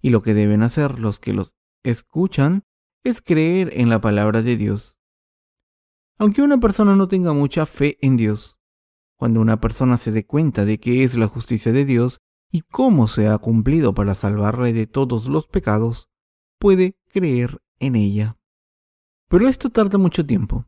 [0.00, 2.64] y lo que deben hacer los que los escuchan
[3.04, 5.00] es creer en la palabra de Dios.
[6.18, 8.60] Aunque una persona no tenga mucha fe en Dios,
[9.16, 12.20] cuando una persona se dé cuenta de qué es la justicia de Dios
[12.56, 16.08] y cómo se ha cumplido para salvarle de todos los pecados,
[16.58, 18.38] puede creer en ella.
[19.28, 20.64] Pero esto tarda mucho tiempo.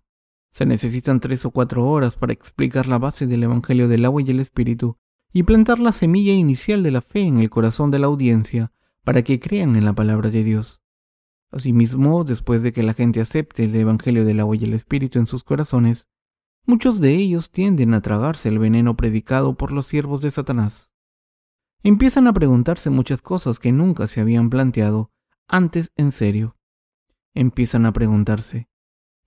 [0.50, 4.28] Se necesitan tres o cuatro horas para explicar la base del Evangelio del agua y
[4.28, 4.98] el Espíritu
[5.32, 8.70] y plantar la semilla inicial de la fe en el corazón de la audiencia
[9.02, 10.82] para que crean en la palabra de Dios.
[11.50, 15.26] Asimismo, después de que la gente acepte el Evangelio del agua y el Espíritu en
[15.26, 16.06] sus corazones,
[16.66, 20.92] muchos de ellos tienden a tragarse el veneno predicado por los siervos de Satanás.
[21.82, 25.10] Empiezan a preguntarse muchas cosas que nunca se habían planteado
[25.46, 26.56] antes en serio.
[27.34, 28.68] Empiezan a preguntarse,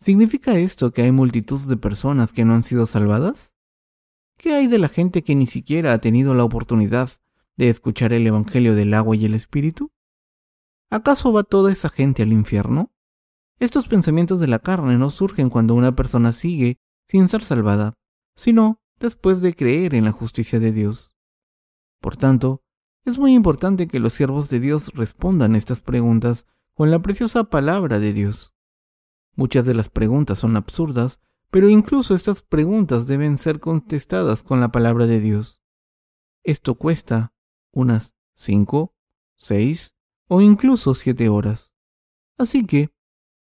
[0.02, 3.54] ¿Significa esto que hay multitud de personas que no han sido salvadas?
[4.36, 7.12] ¿Qué hay de la gente que ni siquiera ha tenido la oportunidad
[7.56, 9.92] de escuchar el Evangelio del agua y el Espíritu?
[10.90, 12.92] ¿Acaso va toda esa gente al infierno?
[13.60, 17.94] Estos pensamientos de la carne no surgen cuando una persona sigue sin ser salvada,
[18.36, 21.11] sino después de creer en la justicia de Dios.
[22.02, 22.64] Por tanto,
[23.06, 28.00] es muy importante que los siervos de Dios respondan estas preguntas con la preciosa palabra
[28.00, 28.54] de Dios.
[29.36, 31.20] Muchas de las preguntas son absurdas,
[31.52, 35.62] pero incluso estas preguntas deben ser contestadas con la palabra de Dios.
[36.44, 37.34] Esto cuesta
[37.72, 38.96] unas cinco,
[39.36, 39.96] seis
[40.28, 41.76] o incluso siete horas.
[42.38, 42.94] Así que,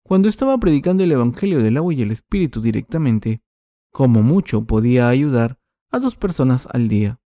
[0.04, 3.42] cuando estaba predicando el Evangelio del agua y el Espíritu directamente,
[3.92, 7.21] como mucho podía ayudar a dos personas al día.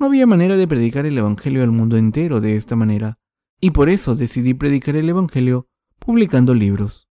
[0.00, 3.18] No había manera de predicar el Evangelio al mundo entero de esta manera,
[3.60, 7.10] y por eso decidí predicar el Evangelio publicando libros.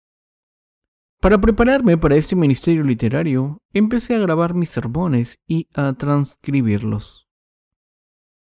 [1.19, 7.27] Para prepararme para este ministerio literario, empecé a grabar mis sermones y a transcribirlos.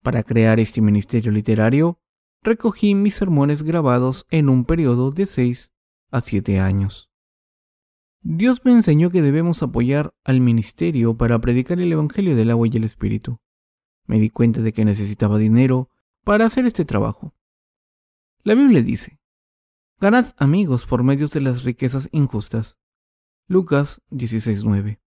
[0.01, 2.01] Para crear este ministerio literario,
[2.41, 5.71] recogí mis sermones grabados en un periodo de 6
[6.11, 7.09] a 7 años.
[8.21, 12.75] Dios me enseñó que debemos apoyar al ministerio para predicar el Evangelio del agua y
[12.75, 13.39] el Espíritu.
[14.05, 15.89] Me di cuenta de que necesitaba dinero
[16.23, 17.33] para hacer este trabajo.
[18.43, 19.19] La Biblia dice,
[19.99, 22.77] Ganad amigos por medio de las riquezas injustas.
[23.47, 24.99] Lucas 16:9.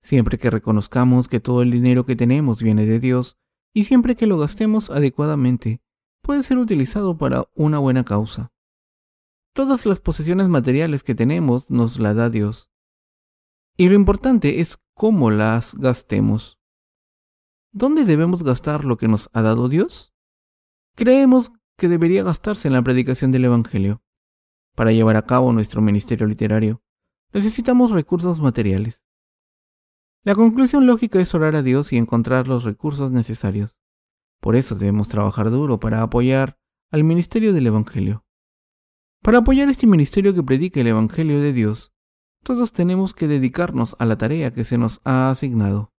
[0.00, 3.36] Siempre que reconozcamos que todo el dinero que tenemos viene de Dios
[3.72, 5.80] y siempre que lo gastemos adecuadamente,
[6.20, 8.52] puede ser utilizado para una buena causa.
[9.54, 12.70] Todas las posesiones materiales que tenemos nos las da Dios.
[13.76, 16.60] Y lo importante es cómo las gastemos.
[17.74, 20.14] ¿Dónde debemos gastar lo que nos ha dado Dios?
[20.94, 24.02] Creemos que debería gastarse en la predicación del Evangelio.
[24.74, 26.82] Para llevar a cabo nuestro ministerio literario,
[27.32, 29.02] necesitamos recursos materiales.
[30.22, 33.78] La conclusión lógica es orar a Dios y encontrar los recursos necesarios.
[34.40, 36.58] Por eso debemos trabajar duro para apoyar
[36.90, 38.26] al ministerio del Evangelio.
[39.22, 41.94] Para apoyar este ministerio que predica el Evangelio de Dios,
[42.42, 45.91] todos tenemos que dedicarnos a la tarea que se nos ha asignado.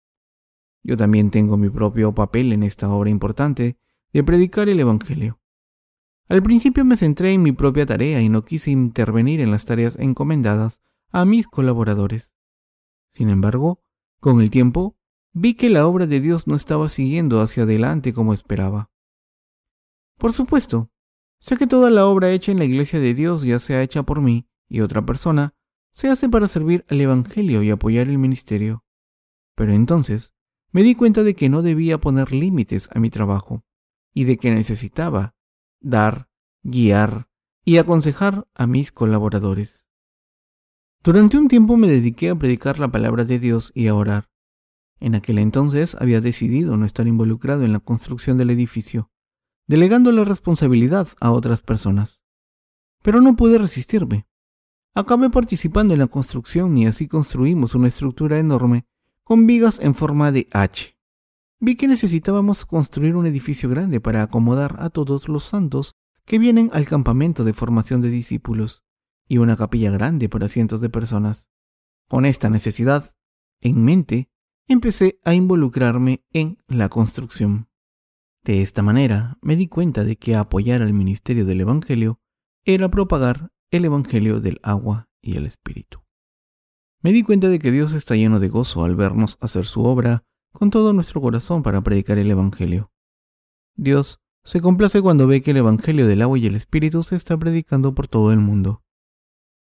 [0.83, 3.77] Yo también tengo mi propio papel en esta obra importante
[4.11, 5.39] de predicar el Evangelio.
[6.27, 9.97] Al principio me centré en mi propia tarea y no quise intervenir en las tareas
[9.97, 12.33] encomendadas a mis colaboradores.
[13.09, 13.81] Sin embargo,
[14.19, 14.97] con el tiempo,
[15.31, 18.89] vi que la obra de Dios no estaba siguiendo hacia adelante como esperaba.
[20.17, 20.91] Por supuesto,
[21.39, 24.21] sé que toda la obra hecha en la iglesia de Dios, ya sea hecha por
[24.21, 25.53] mí y otra persona,
[25.91, 28.83] se hace para servir al Evangelio y apoyar el ministerio.
[29.55, 30.32] Pero entonces
[30.73, 33.63] me di cuenta de que no debía poner límites a mi trabajo
[34.13, 35.35] y de que necesitaba
[35.79, 36.29] dar,
[36.63, 37.29] guiar
[37.63, 39.85] y aconsejar a mis colaboradores.
[41.03, 44.29] Durante un tiempo me dediqué a predicar la palabra de Dios y a orar.
[44.99, 49.11] En aquel entonces había decidido no estar involucrado en la construcción del edificio,
[49.67, 52.19] delegando la responsabilidad a otras personas.
[53.03, 54.25] Pero no pude resistirme.
[54.95, 58.87] Acabé participando en la construcción y así construimos una estructura enorme
[59.23, 60.97] con vigas en forma de H.
[61.59, 66.69] Vi que necesitábamos construir un edificio grande para acomodar a todos los santos que vienen
[66.73, 68.83] al campamento de formación de discípulos
[69.27, 71.49] y una capilla grande para cientos de personas.
[72.09, 73.15] Con esta necesidad
[73.61, 74.29] en mente,
[74.67, 77.69] empecé a involucrarme en la construcción.
[78.43, 82.19] De esta manera me di cuenta de que apoyar al ministerio del Evangelio
[82.65, 86.02] era propagar el Evangelio del agua y el Espíritu.
[87.03, 90.23] Me di cuenta de que Dios está lleno de gozo al vernos hacer su obra
[90.53, 92.93] con todo nuestro corazón para predicar el Evangelio.
[93.75, 97.35] Dios se complace cuando ve que el Evangelio del agua y el Espíritu se está
[97.35, 98.83] predicando por todo el mundo.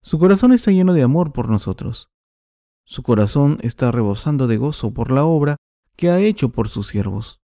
[0.03, 2.09] Su corazón está lleno de amor por nosotros.
[2.87, 5.57] Su corazón está rebosando de gozo por la obra
[5.97, 7.43] que ha hecho por sus siervos.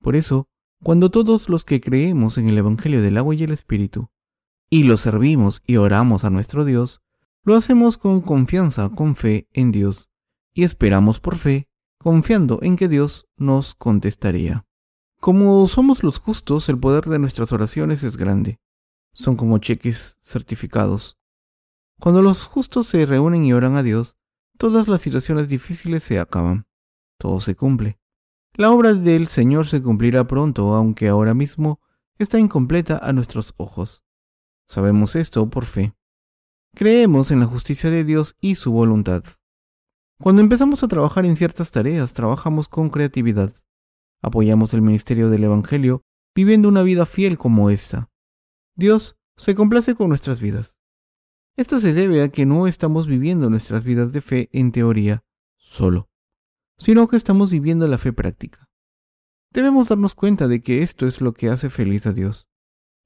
[0.00, 0.46] Por eso,
[0.82, 4.08] cuando todos los que creemos en el Evangelio del agua y el Espíritu
[4.70, 7.01] y lo servimos y oramos a nuestro Dios,
[7.44, 10.10] lo hacemos con confianza, con fe en Dios,
[10.54, 14.66] y esperamos por fe, confiando en que Dios nos contestaría.
[15.20, 18.60] Como somos los justos, el poder de nuestras oraciones es grande.
[19.12, 21.18] Son como cheques certificados.
[22.00, 24.16] Cuando los justos se reúnen y oran a Dios,
[24.58, 26.66] todas las situaciones difíciles se acaban.
[27.18, 28.00] Todo se cumple.
[28.54, 31.80] La obra del Señor se cumplirá pronto, aunque ahora mismo
[32.18, 34.04] está incompleta a nuestros ojos.
[34.66, 35.94] Sabemos esto por fe.
[36.74, 39.24] Creemos en la justicia de Dios y su voluntad.
[40.18, 43.52] Cuando empezamos a trabajar en ciertas tareas, trabajamos con creatividad.
[44.22, 46.02] Apoyamos el ministerio del Evangelio
[46.34, 48.08] viviendo una vida fiel como esta.
[48.74, 50.78] Dios se complace con nuestras vidas.
[51.58, 55.24] Esto se debe a que no estamos viviendo nuestras vidas de fe en teoría
[55.58, 56.08] solo,
[56.78, 58.70] sino que estamos viviendo la fe práctica.
[59.50, 62.48] Debemos darnos cuenta de que esto es lo que hace feliz a Dios.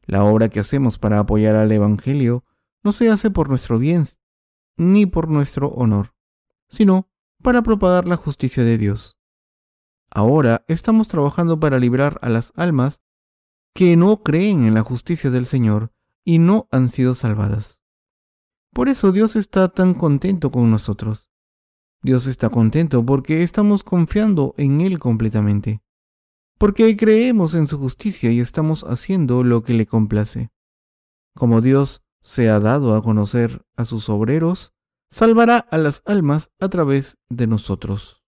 [0.04, 2.44] La obra que hacemos para apoyar al Evangelio
[2.86, 4.04] no se hace por nuestro bien
[4.78, 6.14] ni por nuestro honor,
[6.68, 7.10] sino
[7.42, 9.18] para propagar la justicia de Dios.
[10.10, 13.00] Ahora estamos trabajando para librar a las almas
[13.74, 15.92] que no creen en la justicia del Señor
[16.24, 17.80] y no han sido salvadas.
[18.72, 21.30] Por eso Dios está tan contento con nosotros.
[22.02, 25.82] Dios está contento porque estamos confiando en Él completamente
[26.58, 30.50] porque creemos en su justicia y estamos haciendo lo que le complace.
[31.34, 34.74] Como Dios se ha dado a conocer a sus obreros,
[35.12, 38.24] salvará a las almas a través de nosotros.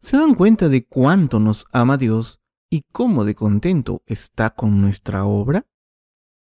[0.00, 5.26] ¿Se dan cuenta de cuánto nos ama Dios y cómo de contento está con nuestra
[5.26, 5.66] obra?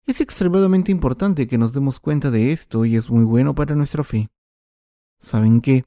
[0.07, 4.03] Es extremadamente importante que nos demos cuenta de esto y es muy bueno para nuestra
[4.03, 4.31] fe.
[5.19, 5.85] ¿Saben qué?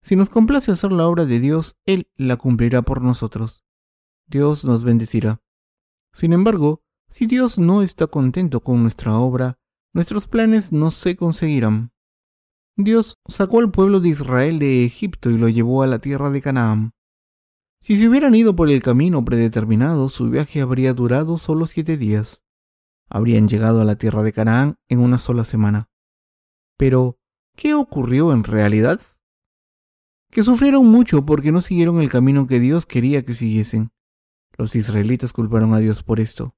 [0.00, 3.66] Si nos complace hacer la obra de Dios, Él la cumplirá por nosotros.
[4.28, 5.42] Dios nos bendecirá.
[6.10, 9.58] Sin embargo, si Dios no está contento con nuestra obra,
[9.92, 11.92] nuestros planes no se conseguirán.
[12.76, 16.40] Dios sacó al pueblo de Israel de Egipto y lo llevó a la tierra de
[16.40, 16.92] Canaán.
[17.80, 22.42] Si se hubieran ido por el camino predeterminado, su viaje habría durado solo siete días.
[23.10, 25.90] Habrían llegado a la tierra de Canaán en una sola semana.
[26.78, 27.18] Pero,
[27.56, 29.00] ¿qué ocurrió en realidad?
[30.30, 33.90] Que sufrieron mucho porque no siguieron el camino que Dios quería que siguiesen.
[34.56, 36.54] Los israelitas culparon a Dios por esto.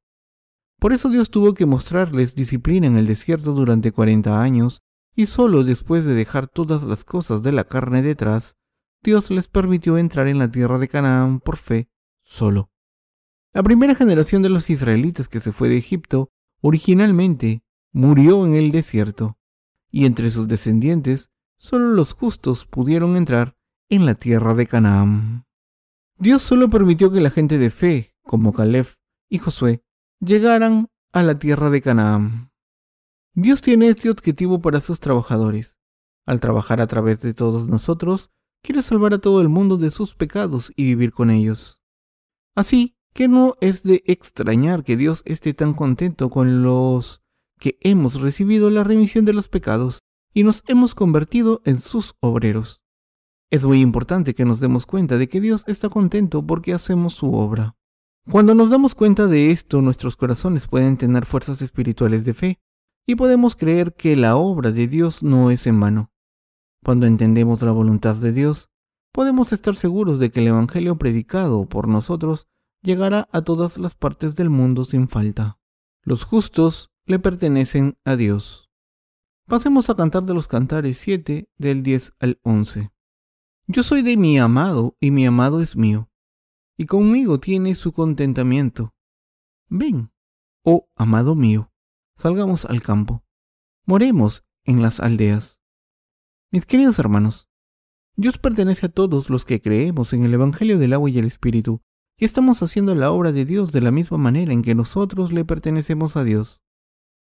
[0.85, 4.83] Por eso Dios tuvo que mostrarles disciplina en el desierto durante cuarenta años,
[5.17, 8.59] y solo después de dejar todas las cosas de la carne detrás,
[9.03, 11.89] Dios les permitió entrar en la tierra de Canaán por fe
[12.21, 12.71] solo.
[13.55, 16.29] La primera generación de los israelitas que se fue de Egipto
[16.61, 19.39] originalmente murió en el desierto,
[19.91, 23.57] y entre sus descendientes solo los justos pudieron entrar
[23.89, 25.47] en la tierra de Canaán.
[26.19, 28.89] Dios solo permitió que la gente de fe, como Caleb
[29.31, 29.83] y Josué,
[30.21, 32.51] llegaran a la tierra de Canaán.
[33.35, 35.79] Dios tiene este objetivo para sus trabajadores.
[36.27, 38.31] Al trabajar a través de todos nosotros,
[38.63, 41.83] quiere salvar a todo el mundo de sus pecados y vivir con ellos.
[42.55, 47.23] Así que no es de extrañar que Dios esté tan contento con los
[47.59, 52.83] que hemos recibido la remisión de los pecados y nos hemos convertido en sus obreros.
[53.51, 57.33] Es muy importante que nos demos cuenta de que Dios está contento porque hacemos su
[57.33, 57.77] obra.
[58.31, 62.61] Cuando nos damos cuenta de esto, nuestros corazones pueden tener fuerzas espirituales de fe
[63.07, 66.11] y podemos creer que la obra de Dios no es en vano.
[66.83, 68.71] Cuando entendemos la voluntad de Dios,
[69.13, 72.49] podemos estar seguros de que el Evangelio predicado por nosotros
[72.83, 75.59] llegará a todas las partes del mundo sin falta.
[76.03, 78.71] Los justos le pertenecen a Dios.
[79.47, 82.91] Pasemos a cantar de los cantares 7 del 10 al 11.
[83.67, 86.11] Yo soy de mi amado y mi amado es mío,
[86.77, 88.95] y conmigo tiene su contentamiento.
[89.69, 90.13] Ven,
[90.63, 91.73] oh amado mío,
[92.17, 93.25] salgamos al campo,
[93.87, 95.61] moremos en las aldeas.
[96.51, 97.49] Mis queridos hermanos,
[98.17, 101.83] Dios pertenece a todos los que creemos en el Evangelio del agua y el Espíritu,
[102.17, 105.45] y estamos haciendo la obra de Dios de la misma manera en que nosotros le
[105.45, 106.63] pertenecemos a Dios.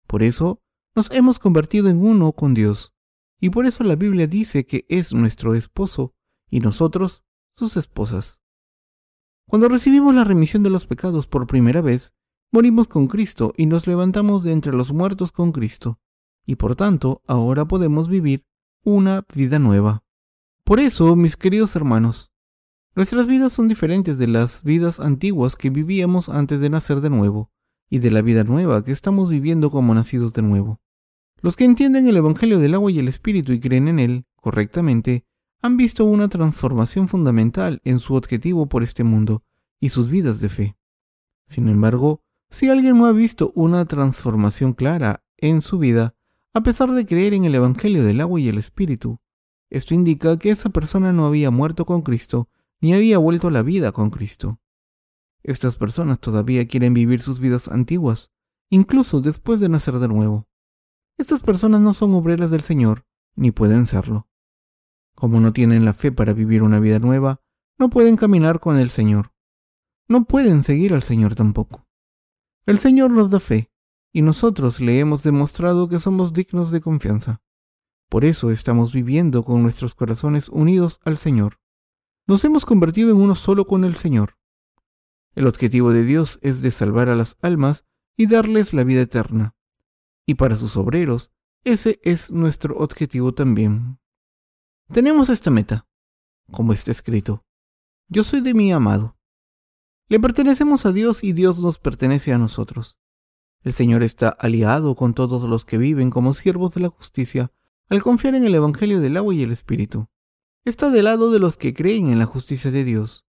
[0.05, 0.61] Por eso,
[0.93, 2.93] nos hemos convertido en uno con Dios,
[3.39, 6.13] y por eso la Biblia dice que es nuestro esposo
[6.49, 7.23] y nosotros
[7.55, 8.41] sus esposas.
[9.47, 12.13] Cuando recibimos la remisión de los pecados por primera vez,
[12.51, 15.99] morimos con Cristo y nos levantamos de entre los muertos con Cristo,
[16.45, 18.45] y por tanto ahora podemos vivir
[18.83, 20.03] una vida nueva.
[20.63, 22.31] Por eso, mis queridos hermanos,
[22.95, 27.51] nuestras vidas son diferentes de las vidas antiguas que vivíamos antes de nacer de nuevo,
[27.89, 30.79] y de la vida nueva que estamos viviendo como nacidos de nuevo.
[31.41, 35.25] Los que entienden el Evangelio del agua y el Espíritu y creen en él correctamente,
[35.65, 39.41] han visto una transformación fundamental en su objetivo por este mundo
[39.79, 40.77] y sus vidas de fe.
[41.47, 46.13] Sin embargo, si alguien no ha visto una transformación clara en su vida,
[46.53, 49.19] a pesar de creer en el Evangelio del agua y el Espíritu,
[49.71, 52.47] esto indica que esa persona no había muerto con Cristo
[52.79, 54.59] ni había vuelto a la vida con Cristo.
[55.41, 58.31] Estas personas todavía quieren vivir sus vidas antiguas,
[58.69, 60.47] incluso después de nacer de nuevo.
[61.17, 64.27] Estas personas no son obreras del Señor, ni pueden serlo.
[65.15, 67.41] Como no tienen la fe para vivir una vida nueva,
[67.79, 69.33] no pueden caminar con el Señor.
[70.07, 71.87] No pueden seguir al Señor tampoco.
[72.65, 73.71] El Señor nos da fe,
[74.13, 77.41] y nosotros le hemos demostrado que somos dignos de confianza.
[78.09, 81.59] Por eso estamos viviendo con nuestros corazones unidos al Señor.
[82.27, 84.37] Nos hemos convertido en uno solo con el Señor.
[85.33, 87.85] El objetivo de Dios es de salvar a las almas
[88.17, 89.55] y darles la vida eterna.
[90.25, 91.31] Y para sus obreros,
[91.63, 93.99] ese es nuestro objetivo también.
[94.91, 95.87] Tenemos esta meta,
[96.51, 97.43] como está escrito.
[98.07, 99.17] Yo soy de mi amado.
[100.09, 102.95] Le pertenecemos a Dios y Dios nos pertenece a nosotros.
[103.63, 107.51] El Señor está aliado con todos los que viven como siervos de la justicia
[107.89, 110.07] al confiar en el Evangelio del agua y el Espíritu.
[110.65, 113.25] Está del lado de los que creen en la justicia de Dios.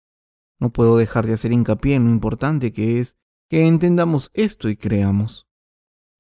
[0.58, 3.16] No puedo dejar de hacer hincapié en lo importante que es
[3.48, 5.46] que entendamos esto y creamos.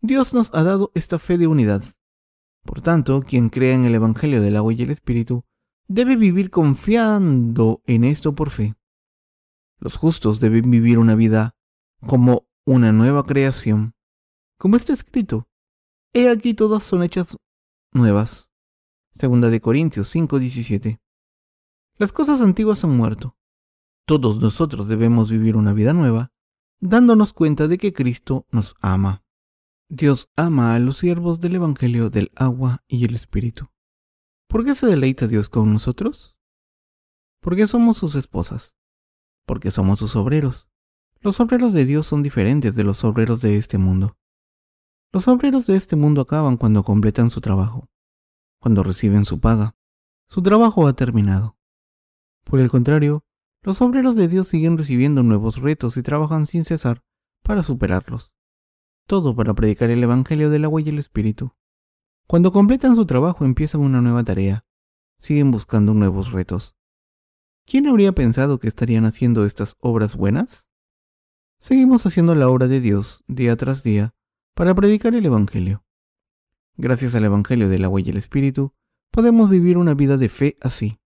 [0.00, 1.82] Dios nos ha dado esta fe de unidad.
[2.64, 5.44] Por tanto, quien crea en el Evangelio del agua y el Espíritu
[5.86, 8.74] debe vivir confiando en esto por fe.
[9.78, 11.56] Los justos deben vivir una vida
[12.06, 13.94] como una nueva creación.
[14.58, 15.48] Como está escrito,
[16.12, 17.36] he aquí todas son hechas
[17.92, 18.50] nuevas.
[19.12, 21.00] Segunda de Corintios 5:17.
[21.98, 23.36] Las cosas antiguas han muerto.
[24.06, 26.32] Todos nosotros debemos vivir una vida nueva,
[26.80, 29.23] dándonos cuenta de que Cristo nos ama.
[29.90, 33.68] Dios ama a los siervos del Evangelio del agua y el Espíritu.
[34.48, 36.34] ¿Por qué se deleita Dios con nosotros?
[37.40, 38.74] Porque somos sus esposas.
[39.46, 40.68] Porque somos sus obreros.
[41.20, 44.16] Los obreros de Dios son diferentes de los obreros de este mundo.
[45.12, 47.90] Los obreros de este mundo acaban cuando completan su trabajo,
[48.60, 49.76] cuando reciben su paga.
[50.28, 51.58] Su trabajo ha terminado.
[52.44, 53.26] Por el contrario,
[53.62, 57.04] los obreros de Dios siguen recibiendo nuevos retos y trabajan sin cesar
[57.42, 58.33] para superarlos
[59.06, 61.54] todo para predicar el Evangelio del agua y el Espíritu.
[62.26, 64.66] Cuando completan su trabajo empiezan una nueva tarea,
[65.18, 66.74] siguen buscando nuevos retos.
[67.66, 70.68] ¿Quién habría pensado que estarían haciendo estas obras buenas?
[71.58, 74.14] Seguimos haciendo la obra de Dios día tras día
[74.54, 75.84] para predicar el Evangelio.
[76.76, 78.74] Gracias al Evangelio del agua y el Espíritu,
[79.10, 80.98] podemos vivir una vida de fe así.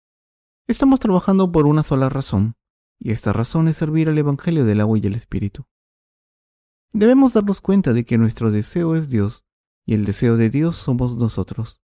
[0.66, 2.56] Estamos trabajando por una sola razón,
[3.00, 5.68] y esta razón es servir al Evangelio del agua y el Espíritu.
[6.94, 9.46] Debemos darnos cuenta de que nuestro deseo es Dios
[9.86, 11.82] y el deseo de Dios somos nosotros.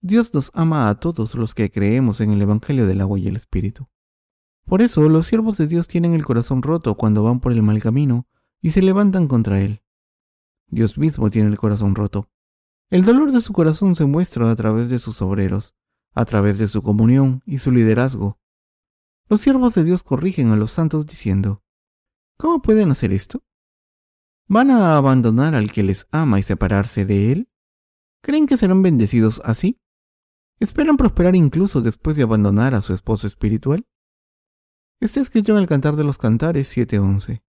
[0.00, 3.36] Dios nos ama a todos los que creemos en el Evangelio del agua y el
[3.36, 3.88] Espíritu.
[4.64, 7.80] Por eso los siervos de Dios tienen el corazón roto cuando van por el mal
[7.80, 8.26] camino
[8.60, 9.82] y se levantan contra Él.
[10.66, 12.28] Dios mismo tiene el corazón roto.
[12.90, 15.74] El dolor de su corazón se muestra a través de sus obreros,
[16.12, 18.38] a través de su comunión y su liderazgo.
[19.28, 21.62] Los siervos de Dios corrigen a los santos diciendo,
[22.36, 23.44] ¿Cómo pueden hacer esto?
[24.48, 27.48] ¿Van a abandonar al que les ama y separarse de él?
[28.22, 29.80] ¿Creen que serán bendecidos así?
[30.60, 33.86] ¿Esperan prosperar incluso después de abandonar a su esposo espiritual?
[35.00, 37.42] Está escrito en el Cantar de los Cantares 7:11.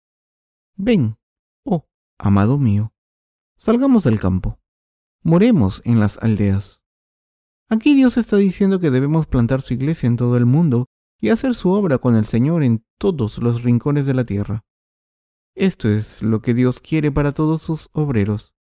[0.76, 1.18] Ven,
[1.64, 1.88] oh,
[2.18, 2.94] amado mío,
[3.56, 4.60] salgamos del campo,
[5.22, 6.82] moremos en las aldeas.
[7.70, 10.88] Aquí Dios está diciendo que debemos plantar su iglesia en todo el mundo
[11.20, 14.66] y hacer su obra con el Señor en todos los rincones de la tierra.
[15.56, 18.56] Esto es lo que Dios quiere para todos sus obreros.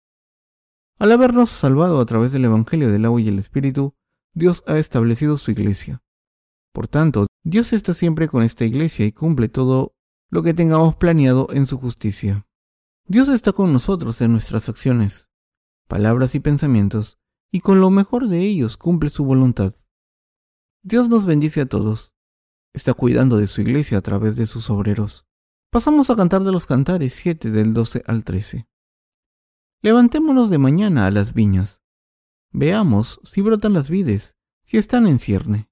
[0.99, 3.95] Al habernos salvado a través del Evangelio del agua y el Espíritu,
[4.34, 6.03] Dios ha establecido su iglesia.
[6.72, 9.93] Por tanto, Dios está siempre con esta iglesia y cumple todo
[10.30, 12.47] lo que tengamos planeado en su justicia.
[13.07, 15.30] Dios está con nosotros en nuestras acciones,
[15.89, 17.18] palabras y pensamientos,
[17.51, 19.74] y con lo mejor de ellos cumple su voluntad.
[20.82, 22.14] Dios nos bendice a todos.
[22.74, 25.28] Está cuidando de su iglesia a través de sus obreros.
[25.70, 28.66] Pasamos a cantar de los cantares 7 del 12 al 13.
[29.82, 31.82] Levantémonos de mañana a las viñas.
[32.50, 35.70] Veamos si brotan las vides, si están en cierne,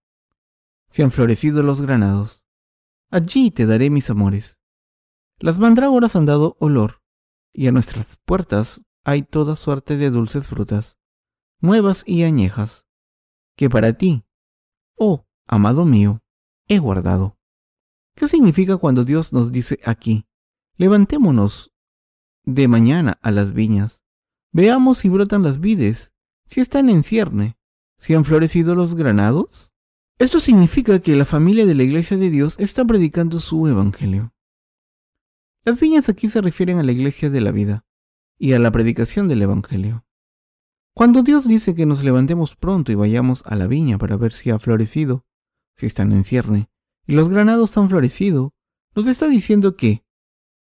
[0.86, 2.44] si han florecido los granados.
[3.10, 4.60] Allí te daré mis amores.
[5.38, 7.02] Las mandrágoras han dado olor,
[7.54, 10.98] y a nuestras puertas hay toda suerte de dulces frutas,
[11.58, 12.86] nuevas y añejas,
[13.56, 14.26] que para ti,
[14.94, 16.22] oh amado mío,
[16.68, 17.35] he guardado.
[18.16, 20.24] ¿Qué significa cuando Dios nos dice aquí,
[20.78, 21.74] levantémonos
[22.44, 24.02] de mañana a las viñas,
[24.52, 26.14] veamos si brotan las vides,
[26.46, 27.58] si están en cierne,
[27.98, 29.74] si han florecido los granados?
[30.18, 34.32] Esto significa que la familia de la Iglesia de Dios está predicando su Evangelio.
[35.62, 37.84] Las viñas aquí se refieren a la Iglesia de la vida
[38.38, 40.06] y a la predicación del Evangelio.
[40.94, 44.48] Cuando Dios dice que nos levantemos pronto y vayamos a la viña para ver si
[44.48, 45.26] ha florecido,
[45.76, 46.70] si están en cierne,
[47.06, 48.52] y los granados han florecido,
[48.94, 50.02] nos está diciendo que,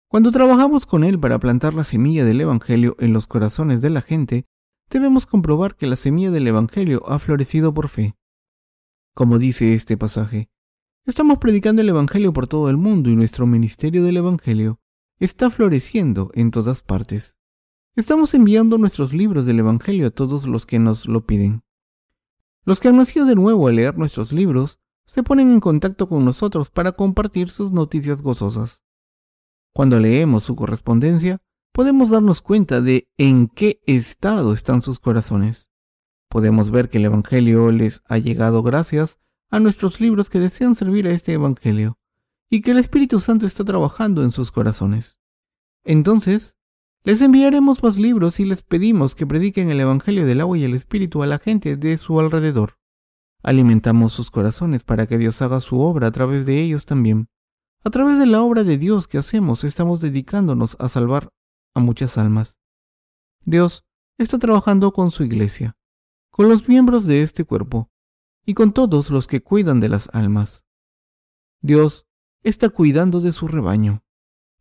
[0.08, 4.02] cuando trabajamos con Él para plantar la semilla del Evangelio en los corazones de la
[4.02, 4.46] gente,
[4.90, 8.16] debemos comprobar que la semilla del Evangelio ha florecido por fe.
[9.14, 10.50] Como dice este pasaje,
[11.06, 14.80] estamos predicando el Evangelio por todo el mundo y nuestro ministerio del Evangelio
[15.20, 17.38] está floreciendo en todas partes.
[17.96, 21.64] Estamos enviando nuestros libros del Evangelio a todos los que nos lo piden.
[22.64, 24.80] Los que han nacido de nuevo al leer nuestros libros
[25.10, 28.84] se ponen en contacto con nosotros para compartir sus noticias gozosas.
[29.74, 31.42] Cuando leemos su correspondencia,
[31.72, 35.72] podemos darnos cuenta de en qué estado están sus corazones.
[36.30, 39.18] Podemos ver que el Evangelio les ha llegado gracias
[39.50, 41.98] a nuestros libros que desean servir a este Evangelio,
[42.48, 45.20] y que el Espíritu Santo está trabajando en sus corazones.
[45.84, 46.56] Entonces,
[47.04, 50.76] les enviaremos más libros y les pedimos que prediquen el Evangelio del agua y el
[50.76, 52.79] Espíritu a la gente de su alrededor.
[53.42, 57.30] Alimentamos sus corazones para que Dios haga su obra a través de ellos también.
[57.84, 61.32] A través de la obra de Dios que hacemos estamos dedicándonos a salvar
[61.74, 62.58] a muchas almas.
[63.46, 63.86] Dios
[64.18, 65.78] está trabajando con su iglesia,
[66.30, 67.90] con los miembros de este cuerpo
[68.46, 70.66] y con todos los que cuidan de las almas.
[71.62, 72.06] Dios
[72.44, 74.04] está cuidando de su rebaño.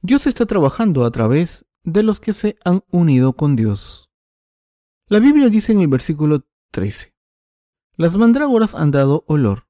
[0.01, 4.11] Dios está trabajando a través de los que se han unido con Dios.
[5.07, 7.15] La Biblia dice en el versículo 13,
[7.99, 9.67] las mandrágoras han dado olor.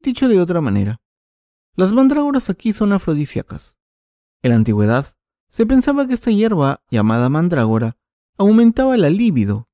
[0.00, 1.02] Dicho de otra manera,
[1.76, 3.76] las mandrágoras aquí son afrodisíacas.
[4.40, 5.14] En la antigüedad,
[5.46, 7.98] se pensaba que esta hierba, llamada mandrágora,
[8.38, 9.68] aumentaba la libido,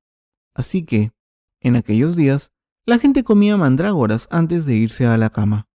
[0.53, 1.13] así que,
[1.61, 2.51] en aquellos días,
[2.85, 5.69] la gente comía mandrágoras antes de irse a la cama.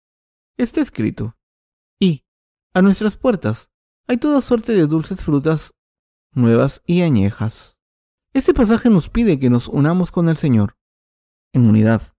[0.58, 1.38] Está escrito,
[2.00, 2.26] y,
[2.74, 3.70] a nuestras puertas,
[4.08, 5.76] hay toda suerte de dulces frutas
[6.34, 7.78] nuevas y añejas.
[8.34, 10.76] Este pasaje nos pide que nos unamos con el Señor,
[11.54, 12.14] en unidad.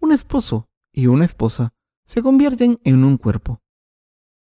[0.00, 1.74] Un esposo y una esposa
[2.06, 3.62] se convierten en un cuerpo.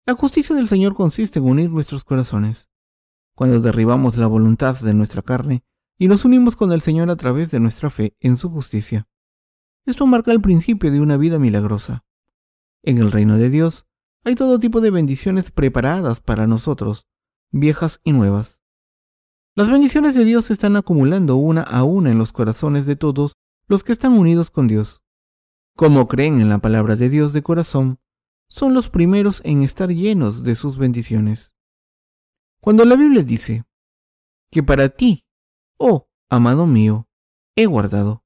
[0.07, 2.68] La justicia del Señor consiste en unir nuestros corazones.
[3.35, 5.62] Cuando derribamos la voluntad de nuestra carne
[5.99, 9.09] y nos unimos con el Señor a través de nuestra fe en su justicia.
[9.85, 12.05] Esto marca el principio de una vida milagrosa.
[12.83, 13.87] En el reino de Dios
[14.24, 17.07] hay todo tipo de bendiciones preparadas para nosotros,
[17.51, 18.61] viejas y nuevas.
[19.55, 23.37] Las bendiciones de Dios se están acumulando una a una en los corazones de todos
[23.71, 25.01] los que están unidos con Dios.
[25.77, 28.01] Como creen en la palabra de Dios de corazón,
[28.49, 31.55] son los primeros en estar llenos de sus bendiciones.
[32.61, 33.64] Cuando la Biblia dice
[34.51, 35.25] que para ti,
[35.79, 37.09] oh amado mío,
[37.55, 38.25] he guardado,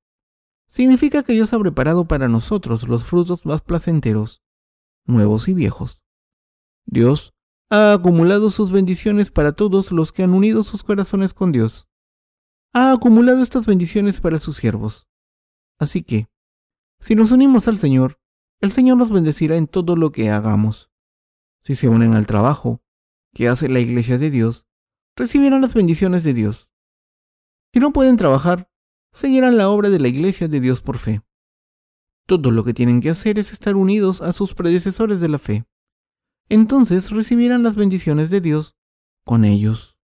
[0.66, 4.42] significa que Dios ha preparado para nosotros los frutos más placenteros,
[5.04, 6.02] nuevos y viejos.
[6.86, 7.34] Dios
[7.68, 11.86] ha acumulado sus bendiciones para todos los que han unido sus corazones con Dios.
[12.72, 15.06] Ha acumulado estas bendiciones para sus siervos.
[15.84, 16.30] Así que,
[16.98, 18.18] si nos unimos al Señor,
[18.62, 20.90] el Señor nos bendecirá en todo lo que hagamos.
[21.60, 22.82] Si se unen al trabajo
[23.34, 24.66] que hace la iglesia de Dios,
[25.14, 26.70] recibirán las bendiciones de Dios.
[27.74, 28.70] Si no pueden trabajar,
[29.12, 31.20] seguirán la obra de la iglesia de Dios por fe.
[32.26, 35.66] Todo lo que tienen que hacer es estar unidos a sus predecesores de la fe.
[36.48, 38.74] Entonces recibirán las bendiciones de Dios
[39.22, 39.98] con ellos.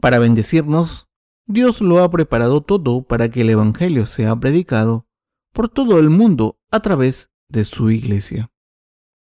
[0.00, 1.10] Para bendecirnos,
[1.44, 5.09] Dios lo ha preparado todo para que el Evangelio sea predicado
[5.52, 8.50] por todo el mundo a través de su iglesia.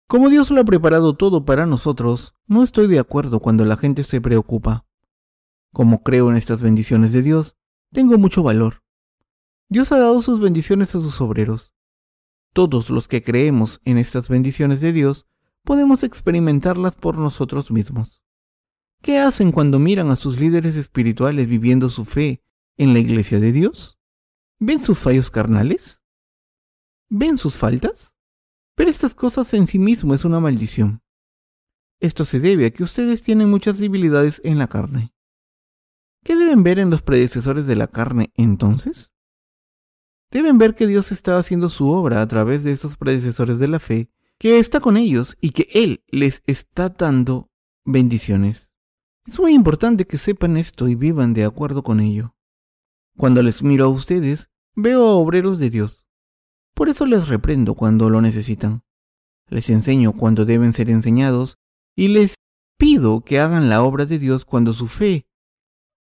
[0.08, 4.04] Como Dios lo ha preparado todo para nosotros, no estoy de acuerdo cuando la gente
[4.04, 4.86] se preocupa.
[5.74, 7.58] Como creo en estas bendiciones de Dios,
[7.92, 8.84] tengo mucho valor.
[9.70, 11.74] Dios ha dado sus bendiciones a sus obreros.
[12.54, 15.26] Todos los que creemos en estas bendiciones de Dios
[15.64, 18.22] podemos experimentarlas por nosotros mismos.
[19.02, 22.42] ¿Qué hacen cuando miran a sus líderes espirituales viviendo su fe
[22.78, 24.00] en la iglesia de Dios?
[24.60, 26.02] ¿Ven sus fallos carnales?
[27.10, 28.14] ¿Ven sus faltas?
[28.76, 31.02] Pero estas cosas en sí mismo es una maldición.
[32.00, 35.14] Esto se debe a que ustedes tienen muchas debilidades en la carne.
[36.24, 39.14] ¿Qué deben ver en los predecesores de la carne entonces?
[40.32, 43.80] Deben ver que Dios está haciendo su obra a través de estos predecesores de la
[43.80, 47.50] fe, que está con ellos y que Él les está dando
[47.86, 48.76] bendiciones.
[49.26, 52.36] Es muy importante que sepan esto y vivan de acuerdo con ello.
[53.18, 56.07] Cuando les miro a ustedes, veo a obreros de Dios,
[56.78, 58.84] por eso les reprendo cuando lo necesitan.
[59.48, 61.58] Les enseño cuando deben ser enseñados
[61.96, 62.36] y les
[62.78, 65.26] pido que hagan la obra de Dios cuando su fe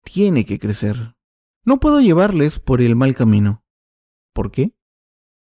[0.03, 1.17] tiene que crecer.
[1.67, 3.63] No puedo llevarles por el mal camino.
[4.33, 4.75] ¿Por qué?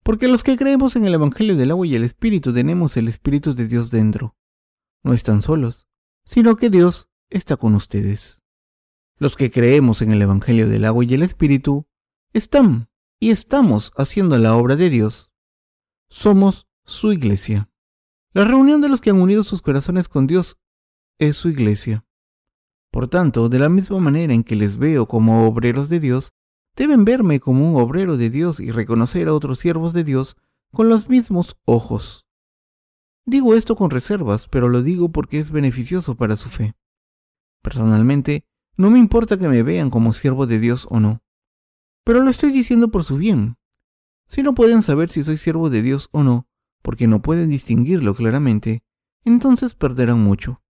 [0.03, 3.55] Porque los que creemos en el Evangelio del agua y el Espíritu tenemos el Espíritu
[3.55, 4.37] de Dios dentro.
[5.03, 5.87] No están solos,
[6.23, 8.43] sino que Dios está con ustedes.
[9.17, 11.87] Los que creemos en el Evangelio del agua y el Espíritu
[12.31, 12.88] están
[13.19, 15.29] y estamos haciendo la obra de Dios.
[16.09, 17.69] Somos su iglesia.
[18.33, 20.57] La reunión de los que han unido sus corazones con Dios
[21.17, 22.05] es su iglesia.
[22.91, 26.31] Por tanto, de la misma manera en que les veo como obreros de Dios,
[26.75, 30.37] deben verme como un obrero de Dios y reconocer a otros siervos de Dios
[30.71, 32.25] con los mismos ojos.
[33.25, 36.75] Digo esto con reservas, pero lo digo porque es beneficioso para su fe.
[37.61, 38.45] Personalmente,
[38.77, 41.21] no me importa que me vean como siervo de Dios o no
[42.09, 43.57] pero lo estoy diciendo por su bien.
[44.25, 46.47] Si no pueden saber si soy siervo de Dios o no,
[46.81, 48.81] porque no pueden distinguirlo claramente,
[49.25, 50.63] entonces perderán mucho.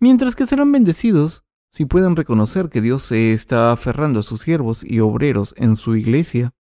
[0.00, 4.82] Mientras que serán bendecidos si pueden reconocer que Dios se está aferrando a sus siervos
[4.82, 6.56] y obreros en su iglesia.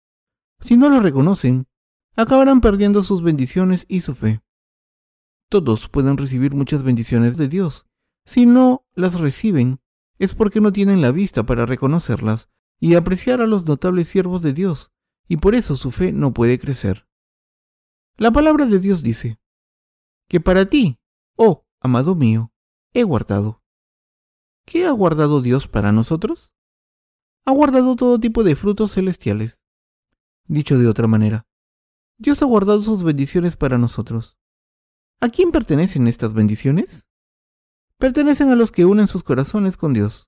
[0.59, 1.67] Si no lo reconocen,
[2.17, 4.41] acabarán perdiendo sus bendiciones y su fe.
[5.47, 7.85] Todos pueden recibir muchas bendiciones de Dios.
[8.25, 9.79] Si no las reciben,
[10.19, 12.49] es porque no tienen la vista para reconocerlas
[12.79, 14.91] y apreciar a los notables siervos de Dios,
[15.27, 17.07] y por eso su fe no puede crecer.
[18.17, 19.39] La palabra de Dios dice,
[20.27, 20.99] que para ti,
[21.35, 22.51] oh amado mío,
[22.93, 23.63] he guardado.
[24.65, 26.53] ¿Qué ha guardado Dios para nosotros?
[27.45, 29.61] Ha guardado todo tipo de frutos celestiales.
[30.45, 31.47] Dicho de otra manera,
[32.17, 34.37] Dios ha guardado sus bendiciones para nosotros.
[35.19, 37.07] ¿A quién pertenecen estas bendiciones?
[37.97, 40.26] Pertenecen a los que unen sus corazones con Dios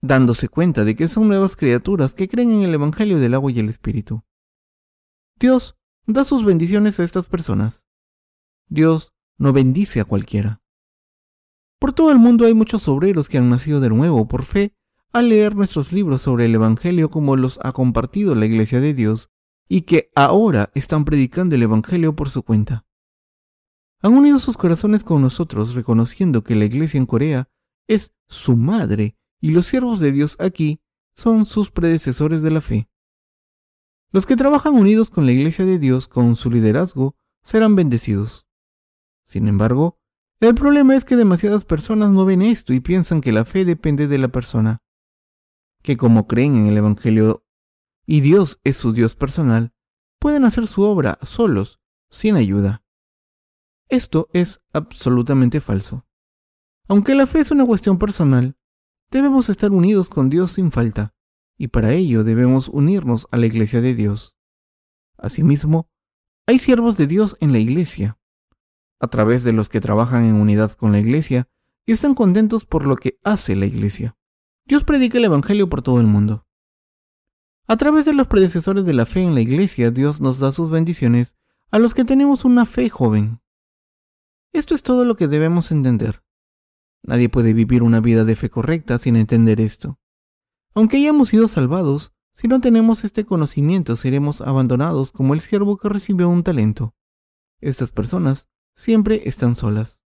[0.00, 3.58] dándose cuenta de que son nuevas criaturas que creen en el Evangelio del agua y
[3.58, 4.22] el Espíritu.
[5.38, 5.76] Dios
[6.06, 7.86] da sus bendiciones a estas personas.
[8.68, 10.62] Dios no bendice a cualquiera.
[11.78, 14.74] Por todo el mundo hay muchos obreros que han nacido de nuevo por fe
[15.12, 19.30] al leer nuestros libros sobre el Evangelio como los ha compartido la Iglesia de Dios
[19.68, 22.84] y que ahora están predicando el Evangelio por su cuenta.
[24.00, 27.48] Han unido sus corazones con nosotros reconociendo que la Iglesia en Corea
[27.86, 30.80] es su madre y los siervos de Dios aquí
[31.12, 32.88] son sus predecesores de la fe.
[34.10, 38.46] Los que trabajan unidos con la Iglesia de Dios con su liderazgo serán bendecidos.
[39.24, 39.98] Sin embargo,
[40.40, 44.06] el problema es que demasiadas personas no ven esto y piensan que la fe depende
[44.06, 44.82] de la persona,
[45.82, 47.44] que como creen en el Evangelio
[48.06, 49.72] y Dios es su Dios personal,
[50.18, 51.80] pueden hacer su obra solos,
[52.10, 52.82] sin ayuda.
[53.88, 56.06] Esto es absolutamente falso.
[56.88, 58.57] Aunque la fe es una cuestión personal,
[59.10, 61.14] Debemos estar unidos con Dios sin falta,
[61.56, 64.36] y para ello debemos unirnos a la iglesia de Dios.
[65.16, 65.88] Asimismo,
[66.46, 68.18] hay siervos de Dios en la iglesia,
[69.00, 71.48] a través de los que trabajan en unidad con la iglesia
[71.86, 74.16] y están contentos por lo que hace la iglesia.
[74.66, 76.46] Dios predica el Evangelio por todo el mundo.
[77.66, 80.68] A través de los predecesores de la fe en la iglesia, Dios nos da sus
[80.68, 81.36] bendiciones
[81.70, 83.40] a los que tenemos una fe joven.
[84.52, 86.22] Esto es todo lo que debemos entender.
[87.02, 89.98] Nadie puede vivir una vida de fe correcta sin entender esto.
[90.74, 95.88] Aunque hayamos sido salvados, si no tenemos este conocimiento seremos abandonados como el siervo que
[95.88, 96.94] recibió un talento.
[97.60, 100.00] Estas personas siempre están solas.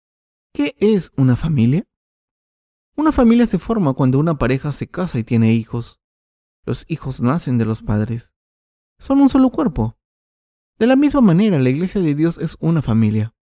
[0.52, 1.88] ¿Qué es una familia?
[2.96, 6.00] Una familia se forma cuando una pareja se casa y tiene hijos.
[6.64, 8.32] Los hijos nacen de los padres.
[8.98, 9.96] Son un solo cuerpo.
[10.78, 13.34] De la misma manera, la iglesia de Dios es una familia.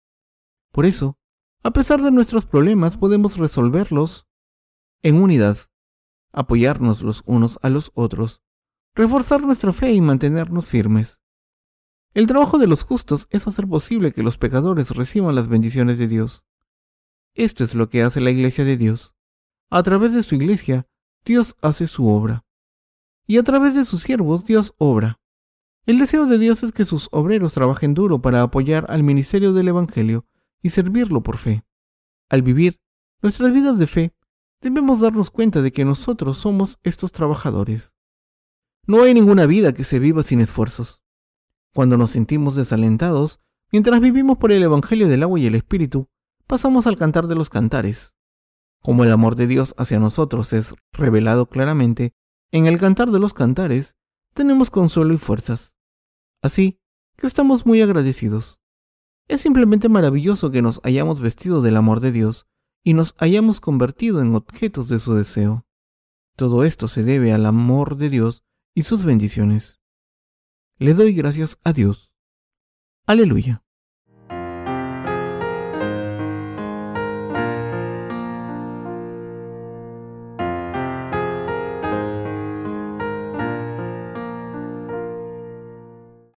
[0.72, 1.18] Por eso,
[1.66, 4.28] a pesar de nuestros problemas, podemos resolverlos
[5.02, 5.58] en unidad,
[6.32, 8.44] apoyarnos los unos a los otros,
[8.94, 11.20] reforzar nuestra fe y mantenernos firmes.
[12.14, 16.08] El trabajo de los justos es hacer posible que los pecadores reciban las bendiciones de
[16.08, 16.46] Dios.
[17.34, 19.16] Esto es lo que hace la iglesia de Dios.
[19.72, 20.88] A través de su iglesia,
[21.26, 22.46] Dios hace su obra.
[23.26, 25.20] Y a través de sus siervos, Dios obra.
[25.88, 29.70] El deseo de Dios es que sus obreros trabajen duro para apoyar al ministerio del
[29.70, 30.28] Evangelio
[30.62, 31.64] y servirlo por fe.
[32.30, 32.80] Al vivir
[33.22, 34.16] nuestras vidas de fe,
[34.62, 37.96] debemos darnos cuenta de que nosotros somos estos trabajadores.
[38.88, 41.04] No hay ninguna vida que se viva sin esfuerzos.
[41.74, 43.40] Cuando nos sentimos desalentados,
[43.72, 46.08] mientras vivimos por el Evangelio del agua y el Espíritu,
[46.48, 48.16] pasamos al cantar de los cantares.
[48.82, 52.14] Como el amor de Dios hacia nosotros es revelado claramente,
[52.52, 53.96] en el cantar de los cantares
[54.34, 55.76] tenemos consuelo y fuerzas.
[56.42, 56.80] Así
[57.18, 58.62] que estamos muy agradecidos.
[59.28, 62.48] Es simplemente maravilloso que nos hayamos vestido del amor de Dios
[62.84, 65.66] y nos hayamos convertido en objetos de su deseo.
[66.36, 68.44] Todo esto se debe al amor de Dios
[68.76, 69.82] y sus bendiciones.
[70.78, 72.12] Le doy gracias a Dios.
[73.08, 73.65] Aleluya.